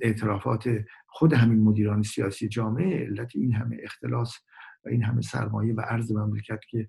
اعترافات 0.00 0.68
خود 1.06 1.32
همین 1.32 1.62
مدیران 1.62 2.02
سیاسی 2.02 2.48
جامعه 2.48 3.06
علت 3.06 3.36
این 3.36 3.54
همه 3.54 3.76
اختلاس 3.82 4.34
و 4.84 4.88
این 4.88 5.02
همه 5.02 5.20
سرمایه 5.20 5.74
و 5.74 5.80
عرض 5.80 6.12
مملکت 6.12 6.60
که 6.70 6.88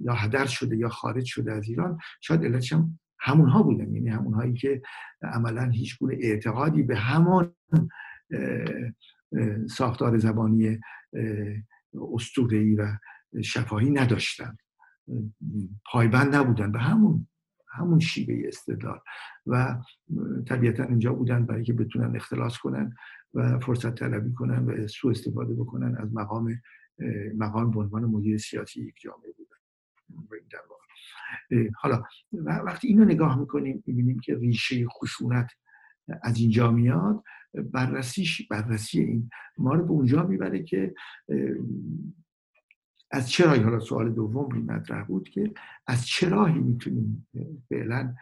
یا 0.00 0.14
هدر 0.14 0.46
شده 0.46 0.76
یا 0.76 0.88
خارج 0.88 1.24
شده 1.24 1.52
از 1.52 1.68
ایران 1.68 1.98
شاید 2.20 2.44
علتش 2.44 2.72
هم 2.72 2.98
همونها 3.18 3.62
بودن. 3.62 3.94
یعنی 3.94 4.08
همونهایی 4.08 4.54
که 4.54 4.82
عملا 5.22 5.68
هیچ 5.68 5.98
گونه 5.98 6.16
اعتقادی 6.20 6.82
به 6.82 6.96
همان 6.96 7.54
ساختار 9.68 10.18
زبانی 10.18 10.80
استورهی 11.94 12.74
و 12.74 12.86
شفاهی 13.42 13.90
نداشتن. 13.90 14.56
پایبند 15.92 16.34
نبودن. 16.34 16.72
به 16.72 16.78
همون 16.78 17.28
همون 17.72 17.98
شیوه 17.98 18.48
استدلال. 18.48 19.00
و 19.46 19.82
طبیعتا 20.46 20.84
اینجا 20.84 21.12
بودن 21.12 21.46
برای 21.46 21.64
که 21.64 21.72
بتونن 21.72 22.16
اختلاس 22.16 22.58
کنن 22.58 22.94
و 23.34 23.58
فرصت 23.58 23.94
طلبی 23.94 24.32
کنن 24.32 24.64
و 24.64 24.88
سو 24.88 25.08
استفاده 25.08 25.54
بکنن 25.54 25.96
از 25.96 26.14
مقام 26.14 26.62
مقام 27.36 27.70
به 27.70 27.80
عنوان 27.80 28.04
مدیر 28.04 28.38
سیاسی 28.38 28.82
یک 28.82 28.94
جامعه 29.00 29.32
بودن. 29.32 29.56
حالا 31.74 32.02
وقتی 32.32 32.88
اینو 32.88 33.04
نگاه 33.04 33.38
می‌کنیم 33.38 33.82
می‌بینیم 33.86 34.20
که 34.20 34.34
ریشه 34.34 34.86
خشونت 34.88 35.50
از 36.22 36.38
اینجا 36.38 36.70
میاد. 36.70 37.24
بررسیش 37.54 38.48
بررسی 38.48 39.00
این 39.00 39.30
ما 39.58 39.74
رو 39.74 39.84
به 39.84 39.90
اونجا 39.90 40.26
می‌بره 40.26 40.62
که 40.62 40.94
از 43.12 43.30
چرا 43.30 43.50
حالا 43.50 43.80
سوال 43.80 44.12
دوم 44.12 44.54
این 44.54 44.64
مطرح 44.64 45.04
بود 45.04 45.28
که 45.28 45.50
از 45.86 46.06
چراهی 46.06 46.58
می‌تونیم 46.58 47.28
فعلا 47.68 48.14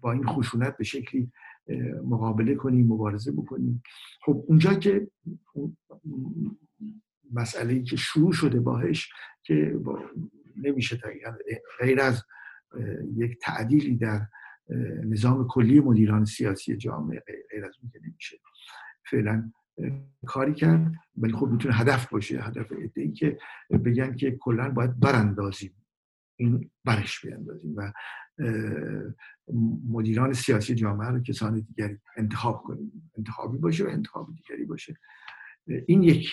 با 0.00 0.12
این 0.12 0.26
خشونت 0.26 0.76
به 0.76 0.84
شکلی 0.84 1.32
مقابله 2.04 2.54
کنیم 2.54 2.86
مبارزه 2.86 3.32
بکنیم؟ 3.32 3.82
خب 4.24 4.44
اونجا 4.46 4.74
که 4.74 5.08
مسئله 7.32 7.82
که 7.82 7.96
شروع 7.96 8.32
شده 8.32 8.60
باهش 8.60 9.12
که 9.42 9.80
نمیشه 10.56 11.00
غیر 11.80 12.00
از 12.00 12.22
یک 13.16 13.38
تعدیلی 13.42 13.96
در 13.96 14.26
نظام 15.04 15.46
کلی 15.48 15.80
مدیران 15.80 16.24
سیاسی 16.24 16.76
جامعه 16.76 17.22
غیر 17.50 17.64
از 17.64 17.74
اون 17.82 17.90
که 17.90 18.00
نمیشه 18.08 18.38
فعلا 19.10 19.52
کاری 20.26 20.54
کرد 20.54 20.92
ولی 21.16 21.32
خب 21.32 21.46
می‌تونه 21.46 21.74
هدف 21.74 22.10
باشه. 22.10 22.42
هدف 22.42 22.72
ای 22.96 23.12
که 23.12 23.38
بگن 23.70 24.16
که 24.16 24.30
کلا 24.30 24.70
باید 24.70 25.00
براندازیم. 25.00 25.74
این 26.36 26.70
برش 26.84 27.26
بیندازیم 27.26 27.74
و 27.76 27.92
مدیران 29.88 30.32
سیاسی 30.32 30.74
جامعه 30.74 31.08
رو 31.08 31.20
کسان 31.20 31.60
دیگری 31.60 31.98
انتخاب 32.16 32.62
کنیم. 32.62 33.10
انتخابی 33.18 33.58
باشه 33.58 33.84
و 33.84 33.88
انتخاب 33.88 34.28
دیگری 34.34 34.64
باشه. 34.64 34.96
این 35.86 36.02
یک. 36.02 36.30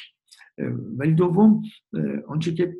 ولی 0.98 1.13
دوم 1.13 1.62
آنچه 2.27 2.53
که 2.53 2.77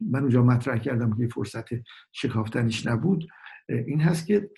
من 0.00 0.20
اونجا 0.20 0.42
مطرح 0.42 0.78
کردم 0.78 1.16
که 1.16 1.28
فرصت 1.28 1.64
شکافتنش 2.12 2.86
نبود 2.86 3.28
این 3.68 4.00
هست 4.00 4.26
که 4.26 4.50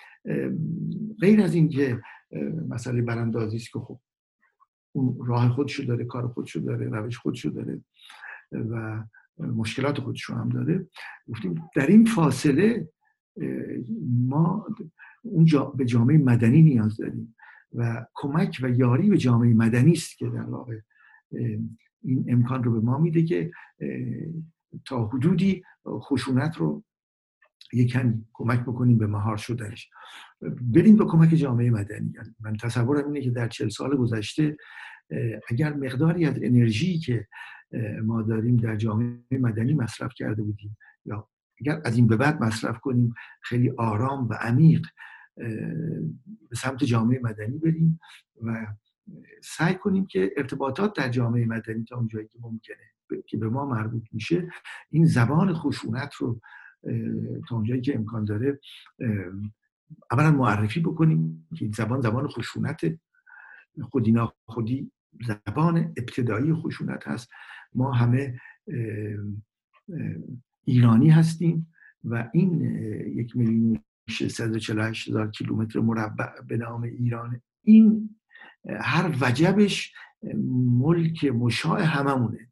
غیر 1.20 1.42
از 1.42 1.54
اینکه 1.54 2.00
مسئله 2.68 3.02
براندازی 3.02 3.56
است 3.56 3.72
که 3.72 3.78
خب 3.78 4.00
راه 5.26 5.48
خودشو 5.48 5.82
داره 5.82 6.04
کار 6.04 6.28
خودشو 6.28 6.60
داره 6.60 6.88
روش 6.88 7.18
خودشو 7.18 7.48
داره 7.48 7.80
و 8.52 9.04
مشکلات 9.38 10.00
خودش 10.00 10.22
رو 10.22 10.34
هم 10.34 10.48
داره. 10.48 10.86
گفتیم 11.28 11.62
در 11.76 11.86
این 11.86 12.04
فاصله 12.04 12.88
ما 14.28 14.66
اون 15.22 15.46
به 15.76 15.84
جامعه 15.84 16.18
مدنی 16.18 16.62
نیاز 16.62 16.96
داریم 16.96 17.36
و 17.74 18.06
کمک 18.14 18.60
و 18.62 18.70
یاری 18.70 19.10
به 19.10 19.18
جامعه 19.18 19.54
مدنی 19.54 19.92
است 19.92 20.18
که 20.18 20.26
در 20.26 20.42
واقع 20.44 20.78
این 22.02 22.24
امکان 22.28 22.64
رو 22.64 22.72
به 22.72 22.80
ما 22.80 22.98
میده 22.98 23.22
که 23.22 23.50
تا 24.84 25.06
حدودی 25.06 25.62
خشونت 25.86 26.56
رو 26.56 26.84
یکن 27.72 28.24
کمک 28.32 28.60
بکنیم 28.60 28.98
به 28.98 29.06
مهار 29.06 29.36
شدنش. 29.36 29.90
بریم 30.60 30.96
به 30.96 31.04
کمک 31.04 31.34
جامعه 31.34 31.70
مدنی. 31.70 32.12
من 32.40 32.56
تصورم 32.56 33.06
اینه 33.06 33.20
که 33.20 33.30
در 33.30 33.48
چل 33.48 33.68
سال 33.68 33.96
گذشته 33.96 34.56
اگر 35.50 35.74
مقداری 35.74 36.26
از 36.26 36.38
انرژی 36.42 36.98
که 36.98 37.28
ما 38.02 38.22
داریم 38.22 38.56
در 38.56 38.76
جامعه 38.76 39.18
مدنی 39.30 39.74
مصرف 39.74 40.12
کرده 40.14 40.42
بودیم 40.42 40.76
یا 41.04 41.28
اگر 41.60 41.82
از 41.84 41.96
این 41.96 42.06
به 42.06 42.16
بعد 42.16 42.42
مصرف 42.42 42.78
کنیم 42.78 43.14
خیلی 43.42 43.70
آرام 43.70 44.28
و 44.28 44.32
عمیق 44.32 44.86
به 46.50 46.56
سمت 46.56 46.84
جامعه 46.84 47.20
مدنی 47.22 47.58
بریم 47.58 48.00
و 48.42 48.66
سعی 49.42 49.74
کنیم 49.74 50.06
که 50.06 50.32
ارتباطات 50.36 50.96
در 50.96 51.08
جامعه 51.08 51.46
مدنی 51.46 51.84
تا 51.84 51.96
اونجایی 51.96 52.28
که 52.28 52.38
ممکنه 52.40 53.22
که 53.26 53.36
به 53.36 53.48
ما 53.48 53.66
مربوط 53.66 54.02
میشه 54.12 54.48
این 54.90 55.06
زبان 55.06 55.54
خشونت 55.54 56.14
رو 56.14 56.40
تا 57.48 57.56
اونجایی 57.56 57.80
که 57.80 57.94
امکان 57.96 58.24
داره 58.24 58.60
اولا 60.10 60.30
معرفی 60.30 60.80
بکنیم 60.80 61.48
که 61.54 61.70
زبان 61.74 62.00
زبان 62.00 62.28
خشونت 62.28 62.80
خودی 63.82 64.14
خودی 64.46 64.90
زبان 65.26 65.78
ابتدایی 65.78 66.54
خشونت 66.54 67.08
هست. 67.08 67.30
ما 67.74 67.92
همه 67.92 68.40
ایرانی 70.64 71.10
هستیم 71.10 71.72
و 72.04 72.30
این 72.32 72.60
یک 73.16 73.36
میلیون 73.36 73.80
هزار 74.20 75.30
کیلومتر 75.30 75.80
مربع 75.80 76.40
به 76.48 76.56
نام 76.56 76.82
ایران. 76.82 77.40
این 77.62 78.16
هر 78.80 79.16
وجبش 79.20 79.92
ملک 80.82 81.24
مشاع 81.24 81.82
هممونه. 81.82 82.48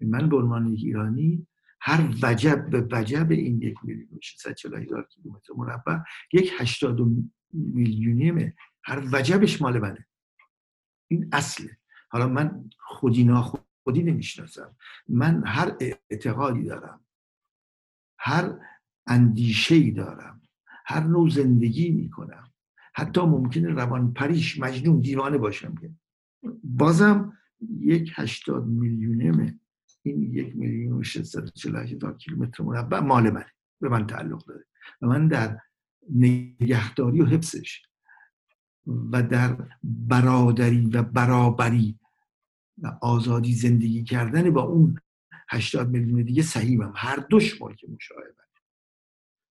من 0.00 0.28
به 0.28 0.36
عنوان 0.36 0.66
ایرانی 0.66 1.46
هر 1.80 2.14
وجب 2.22 2.70
به 2.70 2.88
وجب 2.92 3.30
این 3.30 3.62
یک 3.62 3.76
میلیون 3.82 4.20
هزار 4.64 5.06
کیلومتر 5.10 5.52
مربع 5.56 5.98
یک 6.32 6.52
هشتاد 6.58 7.00
میلیونیمه 7.52 8.54
هر 8.84 9.08
وجبش 9.12 9.62
مال 9.62 9.78
منه. 9.78 10.06
این 11.10 11.28
اصله. 11.32 11.78
حالا 12.08 12.28
من 12.28 12.70
خودی 12.78 13.24
ناخودی 13.24 14.02
نمی‌شناسم. 14.02 14.76
من 15.08 15.42
هر 15.46 15.76
اعتقادی 15.80 16.64
دارم. 16.64 17.04
هر 18.18 18.58
اندیشه 19.06 19.74
ای 19.74 19.90
دارم. 19.90 20.42
هر 20.86 21.00
نوع 21.00 21.28
زندگی 21.28 21.90
می‌کنم. 21.90 22.52
حتی 22.94 23.20
ممکنه 23.20 23.68
روان 23.68 24.12
پریش 24.12 24.60
مجنون 24.60 25.00
دیوانه 25.00 25.38
باشم 25.38 25.74
که. 25.74 25.90
بازم 26.64 27.38
یک 27.80 28.12
هشتاد 28.14 28.66
میلیونمه 28.66 29.60
این 30.08 30.22
یک 30.22 30.56
میلیون 30.56 30.92
و 30.92 31.02
هزار 31.02 32.16
کیلومتر 32.18 32.62
مربع 32.62 33.00
مال 33.00 33.30
منه. 33.30 33.52
به 33.80 33.88
من 33.88 34.06
تعلق 34.06 34.44
داره. 34.44 34.64
و 35.02 35.06
من 35.06 35.28
در 35.28 35.58
نگهداری 36.14 37.20
و 37.20 37.26
حفظش 37.26 37.82
و 38.86 39.22
در 39.22 39.68
برادری 39.82 40.86
و 40.86 41.02
برابری 41.02 41.98
و 42.78 42.98
آزادی 43.00 43.54
زندگی 43.54 44.04
کردن 44.04 44.50
با 44.50 44.62
اون 44.62 44.98
هشتاد 45.50 45.90
میلیون 45.90 46.22
دیگه 46.22 46.42
صحیحم. 46.42 46.92
هر 46.96 47.16
دوش 47.16 47.62
ملک 47.62 47.84
مشاهده 47.88 48.34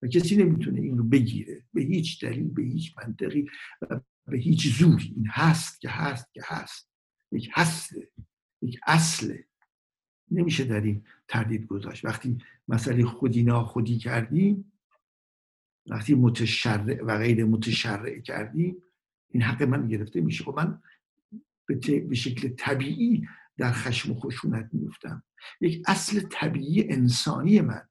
و 0.01 0.07
کسی 0.07 0.35
نمی‌تونه 0.35 0.81
این 0.81 0.97
رو 0.97 1.03
بگیره. 1.03 1.63
به 1.73 1.81
هیچ 1.81 2.25
دلیل 2.25 2.49
به 2.49 2.63
هیچ 2.63 2.97
منطقی 2.97 3.49
و 3.81 3.99
به 4.27 4.37
هیچ 4.37 4.77
زوری. 4.79 5.13
این 5.15 5.27
هست 5.27 5.81
که 5.81 5.89
هست 5.89 6.33
که 6.33 6.41
هست. 6.45 6.89
یک 7.31 7.49
هسته 7.53 8.11
یک 8.61 8.79
اصله 8.87 9.46
نمیشه 10.31 10.63
در 10.63 10.81
این 10.81 11.03
تردید 11.27 11.65
گذاشت. 11.65 12.05
وقتی 12.05 12.37
مسئله 12.67 13.05
خودی 13.05 13.43
ناخودی 13.43 13.97
کردیم 13.97 14.71
وقتی 15.89 16.15
متشرع 16.15 17.03
و 17.03 17.17
غیر 17.17 17.45
متشرع 17.45 18.19
کردیم 18.19 18.83
این 19.29 19.43
حق 19.43 19.63
من 19.63 19.87
گرفته 19.87 20.21
میشه. 20.21 20.43
خب 20.43 20.59
من 20.59 20.81
به 22.09 22.15
شکل 22.15 22.49
طبیعی 22.49 23.27
در 23.57 23.71
خشم 23.71 24.11
و 24.11 24.15
خشونت 24.15 24.69
میفتم. 24.73 25.23
یک 25.61 25.83
اصل 25.87 26.19
طبیعی 26.19 26.91
انسانی 26.91 27.61
من 27.61 27.87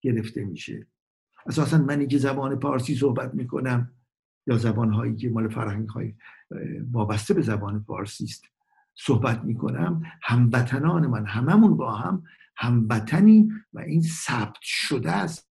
گرفته 0.00 0.44
میشه. 0.44 0.86
اساسا 1.46 1.78
منی 1.78 2.06
که 2.06 2.18
زبان 2.18 2.58
پارسی 2.58 2.94
صحبت 2.94 3.34
می‌کنم 3.34 3.92
یا 4.46 4.56
زبان 4.56 4.92
هایی 4.92 5.16
که 5.16 5.30
مال 5.30 5.48
فرهنگ 5.48 5.88
های 5.88 6.14
وابسته 6.92 7.34
به 7.34 7.42
زبان 7.42 7.84
پارسی 7.84 8.24
است. 8.24 8.44
صحبت 8.94 9.44
می‌کنم. 9.44 10.02
هموطنان 10.22 11.06
من 11.06 11.26
هممون 11.26 11.76
با 11.76 11.94
هم 11.94 12.22
هموطنی 12.56 13.48
و 13.72 13.78
این 13.78 14.02
ثبت 14.02 14.56
شده 14.62 15.12
است. 15.12 15.48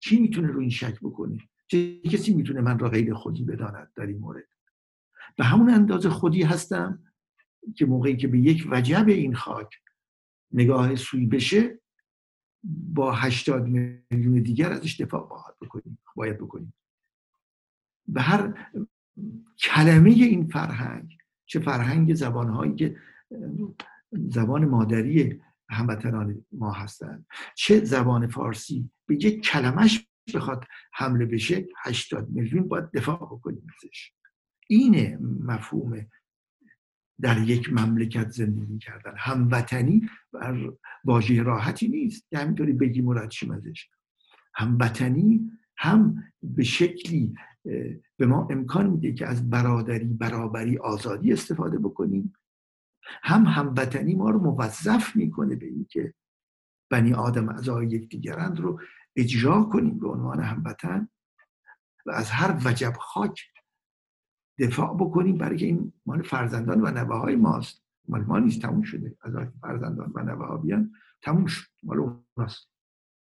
کی 0.00 0.20
می‌تونه 0.20 0.48
رو 0.48 0.60
این 0.60 0.70
شک 0.70 1.00
بکنه؟ 1.00 1.38
چه 1.68 2.00
کسی 2.00 2.34
می‌تونه 2.34 2.60
من 2.60 2.78
را 2.78 2.88
غیر 2.88 3.14
خودی 3.14 3.44
بداند 3.44 3.92
در 3.96 4.06
این 4.06 4.18
مورد؟ 4.18 4.44
به 5.36 5.44
همون 5.44 5.70
اندازه 5.70 6.10
خودی 6.10 6.42
هستم 6.42 7.02
که 7.76 7.86
موقعی 7.86 8.16
که 8.16 8.28
به 8.28 8.38
یک 8.38 8.68
وجب 8.70 9.08
این 9.08 9.34
خاک 9.34 9.68
نگاه 10.52 10.94
سوی 10.94 11.26
بشه 11.26 11.80
با 12.94 13.12
80 13.12 13.66
میلیون 13.66 14.42
دیگر 14.42 14.72
ازش 14.72 15.00
دفاع 15.00 15.28
باید 15.28 15.58
بکنیم 15.62 15.98
باید 16.16 16.38
بکنیم. 16.38 16.74
به 18.08 18.22
هر 18.22 18.70
کلمه 19.58 20.10
این 20.10 20.46
فرهنگ 20.46 21.16
چه 21.46 21.60
فرهنگ 21.60 22.14
زبانهایی 22.14 22.74
که 22.74 22.96
زبان 24.12 24.64
مادری 24.64 25.40
هموطنان 25.68 26.44
ما 26.52 26.72
هستند. 26.72 27.26
چه 27.54 27.84
زبان 27.84 28.26
فارسی 28.26 28.90
به 29.06 29.14
یک 29.14 29.40
کلمش 29.40 30.08
بخواد 30.34 30.64
حمله 30.92 31.26
بشه 31.26 31.66
80 31.84 32.28
میلیون 32.30 32.68
باید 32.68 32.90
دفاع 32.90 33.16
بکنیم 33.16 33.66
ازش. 33.76 34.12
اینه 34.68 35.18
مفهوم 35.40 36.06
در 37.20 37.38
یک 37.38 37.72
مملکت 37.72 38.30
زندگی 38.30 38.78
کردن. 38.78 39.14
هموطنی 39.16 40.08
واژه 41.04 41.42
راحتی 41.42 41.88
نیست 41.88 42.30
که 42.30 42.38
همینطوری 42.38 42.72
بگیم 42.72 43.06
و 43.06 43.18
ازش. 43.52 43.88
هموطنی 44.54 45.50
هم 45.76 46.24
به 46.42 46.64
شکلی 46.64 47.34
به 48.16 48.26
ما 48.26 48.48
امکان 48.50 48.90
میده 48.90 49.12
که 49.12 49.26
از 49.26 49.50
برادری 49.50 50.04
برابری 50.04 50.78
آزادی 50.78 51.32
استفاده 51.32 51.78
بکنیم. 51.78 52.32
هم 53.22 53.44
هموطنی 53.46 54.14
ما 54.14 54.30
رو 54.30 54.38
موظف 54.38 55.16
می‌کنه 55.16 55.56
به 55.56 55.66
اینکه 55.66 56.14
بنی 56.90 57.14
آدم 57.14 57.48
اعضای 57.48 57.86
یکدیگرند 57.86 58.60
رو 58.60 58.80
اجرا 59.16 59.62
کنیم 59.62 59.98
به 59.98 60.08
عنوان 60.08 60.40
هموطن 60.40 61.08
و 62.06 62.10
از 62.10 62.30
هر 62.30 62.58
وجب 62.64 62.92
خاک 62.92 63.40
دفاع 64.58 64.96
بکنیم 64.96 65.38
برای 65.38 65.56
که 65.56 65.66
این 65.66 65.92
مال 66.06 66.22
فرزندان 66.22 66.80
و 66.80 66.90
نوه 66.90 67.16
های 67.16 67.36
ماست. 67.36 67.84
مال 68.08 68.24
ما 68.24 68.38
نیست 68.38 68.62
تموم 68.62 68.82
شده. 68.82 69.16
از 69.20 69.32
فرزندان 69.60 70.12
و 70.14 70.22
نوه 70.22 70.46
ها 70.46 70.56
بیان 70.56 70.92
تموم 71.22 71.46
شد. 71.46 71.66
مال 71.82 72.00
اوناست. 72.00 72.68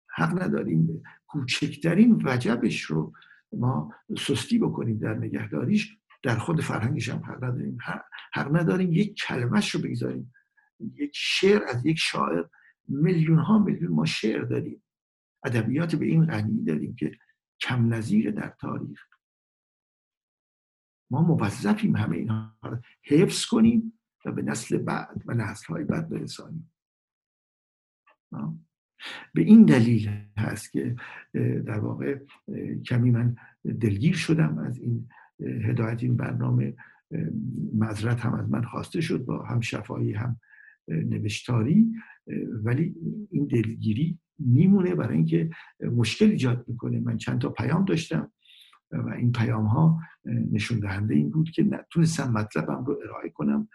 حق 0.09 0.43
نداریم. 0.43 1.03
کوچکترین 1.27 2.23
وجبش 2.25 2.83
رو 2.83 3.13
ما 3.53 3.95
سستی 4.19 4.59
بکنیم 4.59 4.99
در 4.99 5.15
نگهداریش 5.15 5.97
در 6.23 6.39
خود 6.39 6.61
فرهنگش 6.61 7.09
هم 7.09 7.19
حق 7.19 7.45
نداریم. 7.45 7.79
حق 8.33 8.57
نداریم 8.57 8.93
یک 8.93 9.15
کلمش 9.15 9.75
رو 9.75 9.81
بگذاریم. 9.81 10.35
یک 10.81 11.11
شعر 11.15 11.63
از 11.69 11.87
یک 11.87 11.99
شاعر 11.99 12.45
میلیون 12.89 13.39
ها 13.39 13.59
میلیون 13.59 13.93
ما 13.93 14.05
شعر 14.05 14.43
داریم. 14.43 14.83
ادبیات 15.45 15.95
به 15.95 16.07
این 16.07 16.27
غنی 16.27 16.65
داریم 16.65 16.95
که 16.95 17.19
کم 17.61 17.95
نظیر 17.95 18.31
در 18.31 18.55
تاریخ. 18.61 19.01
ما 21.11 21.23
موظفیم 21.23 21.97
همه 21.97 22.17
اینها 22.17 22.59
رو 22.63 22.79
حفظ 23.03 23.47
کنیم 23.47 24.01
و 24.25 24.33
به 24.33 24.43
نسل 24.43 24.79
بعد 24.79 25.23
و 25.27 25.35
نسل 25.35 25.67
های 25.67 25.85
بعد 25.85 26.09
برسانیم. 26.09 26.73
به 29.35 29.43
این 29.43 29.65
دلیل 29.65 30.11
هست 30.39 30.73
که 30.73 30.97
در 31.67 31.79
واقع 31.79 32.19
کمی 32.87 33.11
من 33.11 33.37
دلگیر 33.81 34.15
شدم 34.15 34.59
از 34.59 34.79
این 34.79 35.09
هدایت 35.41 36.03
این 36.03 36.17
برنامه 36.17 36.75
مذرت 37.75 38.21
هم 38.21 38.35
از 38.35 38.51
من 38.51 38.63
خواسته 38.63 39.01
شد 39.01 39.25
با 39.25 39.43
هم 39.43 39.61
شفایی 39.61 40.13
هم 40.13 40.41
نوشتاری 40.89 41.93
ولی 42.65 42.95
این 43.31 43.47
دلگیری 43.47 44.19
میمونه 44.39 44.95
برای 44.95 45.17
اینکه 45.17 45.51
مشکل 45.81 46.31
ایجاد 46.31 46.65
می‌کنه. 46.69 47.01
من 47.01 47.17
چند 47.17 47.41
تا 47.41 47.51
پیام 47.51 47.85
داشتم 47.85 48.33
و 48.91 49.09
این 49.09 49.33
پیام 49.33 49.65
ها 49.65 50.01
نشون 50.53 50.81
دهنده 50.81 51.15
این 51.15 51.31
بود 51.31 51.51
که 51.51 51.63
نتونستم 51.63 52.33
مطلبم 52.33 52.85
رو 52.85 53.01
ارائه 53.05 53.31
کنم. 53.31 53.69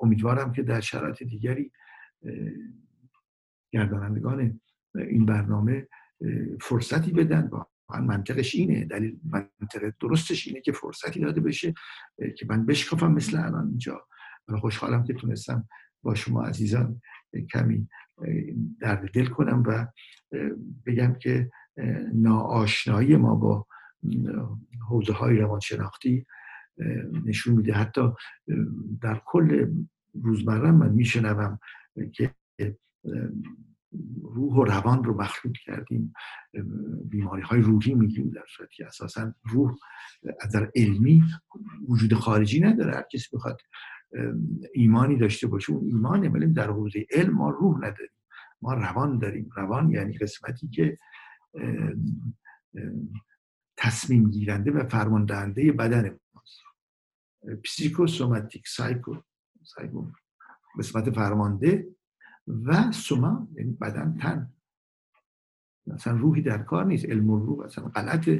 امیدوارم 0.00 0.52
که 0.52 0.62
در 0.62 0.80
شرایط 0.80 1.22
دیگری 1.22 1.72
گردانندگان 3.72 4.60
این 4.94 5.26
برنامه 5.26 5.88
فرصتی 6.60 7.12
بدن. 7.12 7.48
با 7.48 7.66
منطقش 7.88 8.54
اینه. 8.54 8.84
دلیل 8.84 9.20
منطقه 9.24 9.94
درستش 10.00 10.48
اینه 10.48 10.60
که 10.60 10.72
فرصتی 10.72 11.20
داده 11.20 11.40
بشه 11.40 11.74
که 12.36 12.46
من 12.48 12.66
بشکافم 12.66 13.12
مثل 13.12 13.38
الان 13.38 13.68
اینجا. 13.68 14.06
خوشحالم 14.60 15.04
که 15.04 15.14
تونستم 15.14 15.68
با 16.02 16.14
شما 16.14 16.44
عزیزان 16.44 17.00
کمی 17.52 17.88
درد 18.80 19.10
دل 19.10 19.26
کنم 19.26 19.62
و 19.66 19.86
بگم 20.86 21.14
که 21.14 21.50
ناآشنایی 22.14 23.16
ما 23.16 23.34
با 23.34 23.66
حوزه 24.88 25.12
های 25.12 25.36
روانشناختی 25.36 26.26
نشون 27.24 27.54
میده. 27.54 27.72
حتی 27.72 28.12
در 29.02 29.22
کل 29.24 29.74
روزمره 30.22 30.70
من 30.70 30.92
میشنوم 30.92 31.58
که 32.12 32.34
روح 34.22 34.54
و 34.54 34.64
روان 34.64 35.04
رو 35.04 35.20
مخلوط 35.20 35.56
کردیم. 35.58 36.12
بیماری 37.04 37.42
های 37.42 37.60
روحی 37.60 37.94
میگیم 37.94 38.30
در 38.30 38.44
صورتی. 38.56 38.74
که 38.76 38.86
اساسا 38.86 39.34
روح 39.42 39.74
در 40.54 40.70
علمی 40.74 41.24
وجود 41.88 42.14
خارجی 42.14 42.60
نداره. 42.60 42.94
هر 42.94 43.04
کسی 43.12 43.36
بخواد 43.36 43.60
ایمانی 44.74 45.16
داشته 45.16 45.46
باشه 45.46 45.72
اون 45.72 45.86
ایمانه 45.86 46.28
ولی 46.28 46.46
در 46.46 46.70
حوزه 46.70 47.06
علم 47.10 47.34
ما 47.34 47.50
روح 47.50 47.76
نداریم. 47.78 48.16
ما 48.62 48.74
روان 48.74 49.18
داریم. 49.18 49.50
روان 49.56 49.90
یعنی 49.90 50.18
قسمتی 50.18 50.68
که 50.68 50.98
تصمیم 53.76 54.30
گیرنده 54.30 54.70
و 54.70 54.88
فرمان 54.88 55.24
دهنده 55.24 55.72
بدن 55.72 56.18
ماست. 56.34 56.60
پسیکوسوماتیک 57.64 58.68
سایکو 58.68 59.16
سایکو 59.62 60.06
قسمت 60.78 61.10
فرمانده 61.10 61.88
و 62.64 62.92
سوما 62.92 63.48
یعنی 63.54 63.72
بدن 63.72 64.16
تن. 64.20 64.52
مثلا 65.86 66.16
روحی 66.16 66.42
در 66.42 66.58
کار 66.58 66.86
نیست. 66.86 67.04
علم 67.04 67.30
و 67.30 67.38
روح 67.38 67.64
اصلا 67.64 67.84
غلط 67.84 68.30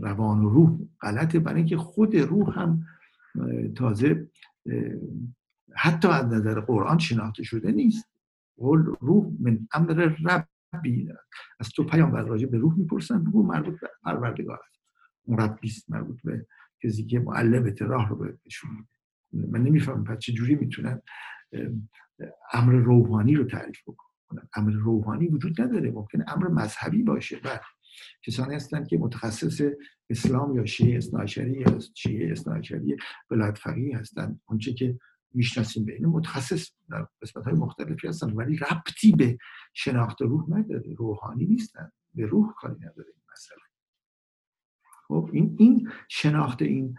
روان 0.00 0.44
و 0.44 0.50
روح. 0.50 0.78
غلطه 1.00 1.38
برای 1.38 1.58
اینکه 1.58 1.76
خود 1.76 2.16
روح 2.16 2.58
هم 2.58 2.86
تازه 3.76 4.30
حتی 5.74 6.08
از 6.08 6.24
نظر 6.26 6.60
قرآن 6.60 6.98
شناخته 6.98 7.42
شده 7.42 7.72
نیست. 7.72 8.08
روح 9.00 9.32
من 9.40 9.68
امر 9.74 10.16
ربی. 10.74 11.08
از 11.60 11.68
تو 11.68 11.84
پیامبر 11.84 12.22
راجع 12.22 12.46
به 12.46 12.58
روح 12.58 12.78
می‌پرسن. 12.78 13.24
روح 13.24 13.46
مربوط 13.46 13.80
به 13.80 13.90
پروردگار 14.02 14.58
است. 14.68 14.82
اون 15.24 15.38
ربی 15.38 15.72
مربوط 15.88 16.22
به 16.24 16.46
کسی 16.82 17.04
که 17.04 17.20
معلمت 17.20 17.82
راه 17.82 18.08
رو 18.08 18.16
بهشون 18.16 18.88
من 19.32 19.62
نمی‌فهمم 19.62 20.04
پس 20.04 20.18
چجوری 20.18 20.54
می‌تونن 20.54 21.02
امر 22.52 22.72
روحانی 22.72 23.34
رو 23.34 23.44
تعریف 23.44 23.82
بکنن 23.86 24.48
امر 24.56 24.72
روحانی 24.72 25.28
وجود 25.28 25.60
نداره. 25.60 25.90
ممکن 25.90 26.24
امر 26.26 26.48
مذهبی 26.48 27.02
باشه. 27.02 27.40
و 27.44 27.60
کسانی 28.26 28.54
هستند 28.54 28.88
که 28.88 28.98
متخصص 28.98 29.62
اسلام 30.10 30.56
یا 30.56 30.64
شیعه 30.64 30.96
اسنایشری 30.96 31.52
یا 31.52 31.78
شیعه 31.94 32.32
اسنایشری 32.32 32.96
ولایت 33.30 33.58
فقیه 33.58 33.98
هستند. 33.98 34.40
اونچه 34.44 34.74
که 34.74 34.98
می‌شناسیم 35.34 35.84
به 35.84 35.98
متخصص 36.06 36.70
در 36.90 37.06
قسمت 37.22 37.44
های 37.44 37.54
مختلفی 37.54 38.08
هستن 38.08 38.32
ولی 38.32 38.56
ربطی 38.56 39.12
به 39.12 39.38
شناخت 39.74 40.22
روح 40.22 40.58
نداره. 40.58 40.94
روحانی 40.94 41.46
نیستن. 41.46 41.90
به 42.14 42.26
روح 42.26 42.52
کاری 42.56 42.74
نداره 42.74 43.08
این 43.08 43.22
مسئله. 43.32 43.58
خب 45.08 45.30
این 45.32 45.56
این 45.58 45.90
شناخت 46.08 46.62
این 46.62 46.98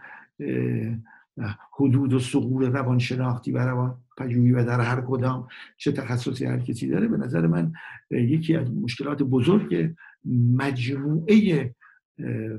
حدود 1.72 2.12
و 2.12 2.18
سقور 2.18 2.68
روان 2.68 2.98
شناختی 2.98 3.52
و 3.52 3.58
روان 3.58 3.98
پژوهی 4.18 4.52
و 4.52 4.64
در 4.64 4.80
هر 4.80 5.00
کدام 5.00 5.48
چه 5.76 5.92
تخصصی 5.92 6.46
هر 6.46 6.58
کسی 6.58 6.88
داره 6.88 7.08
به 7.08 7.16
نظر 7.16 7.46
من 7.46 7.72
یکی 8.10 8.56
از 8.56 8.70
مشکلات 8.70 9.22
بزرگ 9.22 9.94
مجموعه 10.54 11.74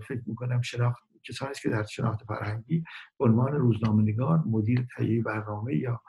فکر 0.08 0.22
می‌کنم 0.26 0.62
شناخت 0.62 1.04
کسانی 1.24 1.54
که 1.62 1.70
در 1.70 1.84
شناخت 1.84 2.24
فرهنگی 2.24 2.84
عنوان 3.20 3.54
روزنامه 3.54 4.04
نگار 4.04 4.44
مدیر 4.46 4.88
تهیه 4.98 5.24
برنامه 5.24 5.76
یا 5.76 6.02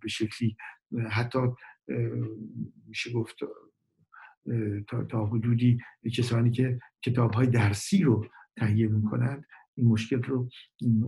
به 0.00 0.08
شکلی 0.08 0.56
حتی 1.10 1.38
میشه 2.88 3.12
گفت 3.12 3.36
تا, 4.88 5.04
تا 5.04 5.26
حدودی 5.26 5.78
کسانی 6.16 6.50
که 6.50 6.80
کتاب 7.02 7.34
های 7.34 7.46
درسی 7.46 8.02
رو 8.02 8.26
تهیه 8.56 8.88
می‌کنند 8.88 9.44
این 9.76 9.88
مشکل 9.88 10.22
رو 10.22 10.48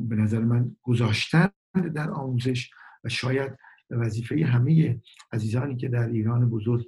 به 0.09 0.17
نظر 0.17 0.41
من 0.41 0.77
گذاشتن 0.83 1.49
در 1.95 2.11
آموزش 2.11 2.71
و 3.05 3.09
شاید 3.09 3.59
وظیفه 3.91 4.47
همه 4.47 5.01
عزیزانی 5.33 5.77
که 5.77 5.89
در 5.89 6.09
ایران 6.09 6.51
بزرگ 6.51 6.87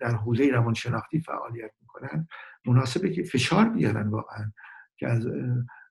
در 0.00 0.14
حوزه 0.14 0.50
روانشناختی 0.50 1.20
فعالیت 1.20 1.70
می‌کنن 1.80 2.28
مناسبه 2.66 3.10
که 3.10 3.22
فشار 3.22 3.68
بیارن 3.68 4.08
واقعا 4.08 4.52
که 4.98 5.08
از 5.08 5.26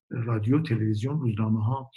رادیو 0.10 0.62
تلویزیون 0.62 1.20
روزنامه 1.20 1.64
ها 1.64 1.92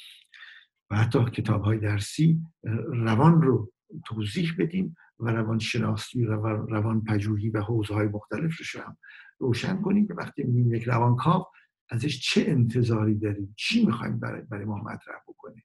و 0.91 0.97
حتی 0.97 1.25
کتاب 1.25 1.63
های 1.63 1.79
درسی 1.79 2.41
روان 2.89 3.43
رو 3.43 3.73
توضیح 4.07 4.55
بدیم 4.59 4.97
و 5.21 5.31
روان 5.31 5.59
شناسی 5.59 6.25
و 6.25 6.33
روان 6.67 7.05
پژوهی 7.05 7.51
و 7.51 7.61
حوزه 7.61 7.95
های 7.95 8.09
مختلف 8.09 8.75
رو 8.75 8.81
هم 8.81 8.97
روشن 9.39 9.83
کنیم 9.83 10.07
که 10.07 10.15
وقتی 10.15 10.43
میگیم 10.43 10.75
یک 10.75 10.83
روانکاو 10.83 11.47
ازش 11.91 12.21
چه 12.21 12.45
انتظاری 12.49 13.15
داریم؟ 13.15 13.55
چی 13.59 13.87
می‌خوایم 13.87 14.21
برای, 14.21 14.43
برای 14.43 14.65
ما 14.65 14.77
مطرح 14.77 15.21
بکنیم؟ 15.29 15.65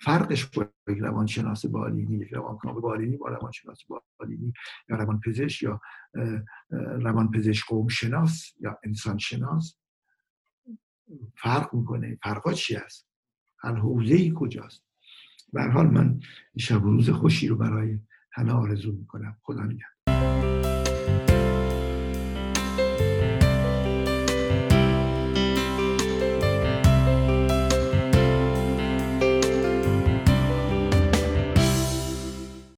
فرقش 0.00 0.44
با 0.44 0.68
یک 0.88 0.98
روانشناس 0.98 1.66
بالینی 1.66 2.18
یک 2.18 2.32
روانکاو 2.32 2.80
بالینی 2.80 3.16
با 3.16 3.28
روانشناس 3.28 3.78
بالینی 4.18 4.52
یا 4.88 4.96
روانپزشک 4.96 5.62
یا 5.62 5.80
روانپزشک 7.02 7.66
قوم 7.66 7.88
شناس 7.88 8.52
یا 8.60 8.78
انسان 8.84 9.18
شناس 9.18 9.76
فرق 11.36 11.74
می‌کنه. 11.74 12.18
فرقا 12.22 12.52
چی 12.52 12.76
است 12.76 13.08
هر 13.58 13.74
حوزه 13.74 14.14
ای 14.14 14.32
کجاست؟ 14.36 14.84
به 15.52 15.62
حال 15.62 15.86
من 15.86 16.20
شب 16.58 16.84
و 16.84 16.90
روز 16.90 17.10
خوشی 17.10 17.48
رو 17.48 17.56
برای 17.56 17.98
همه 18.32 18.52
آرزو 18.52 18.92
می‌کنم. 18.92 19.36
خدا 19.42 19.62
نگهدار. 19.62 19.90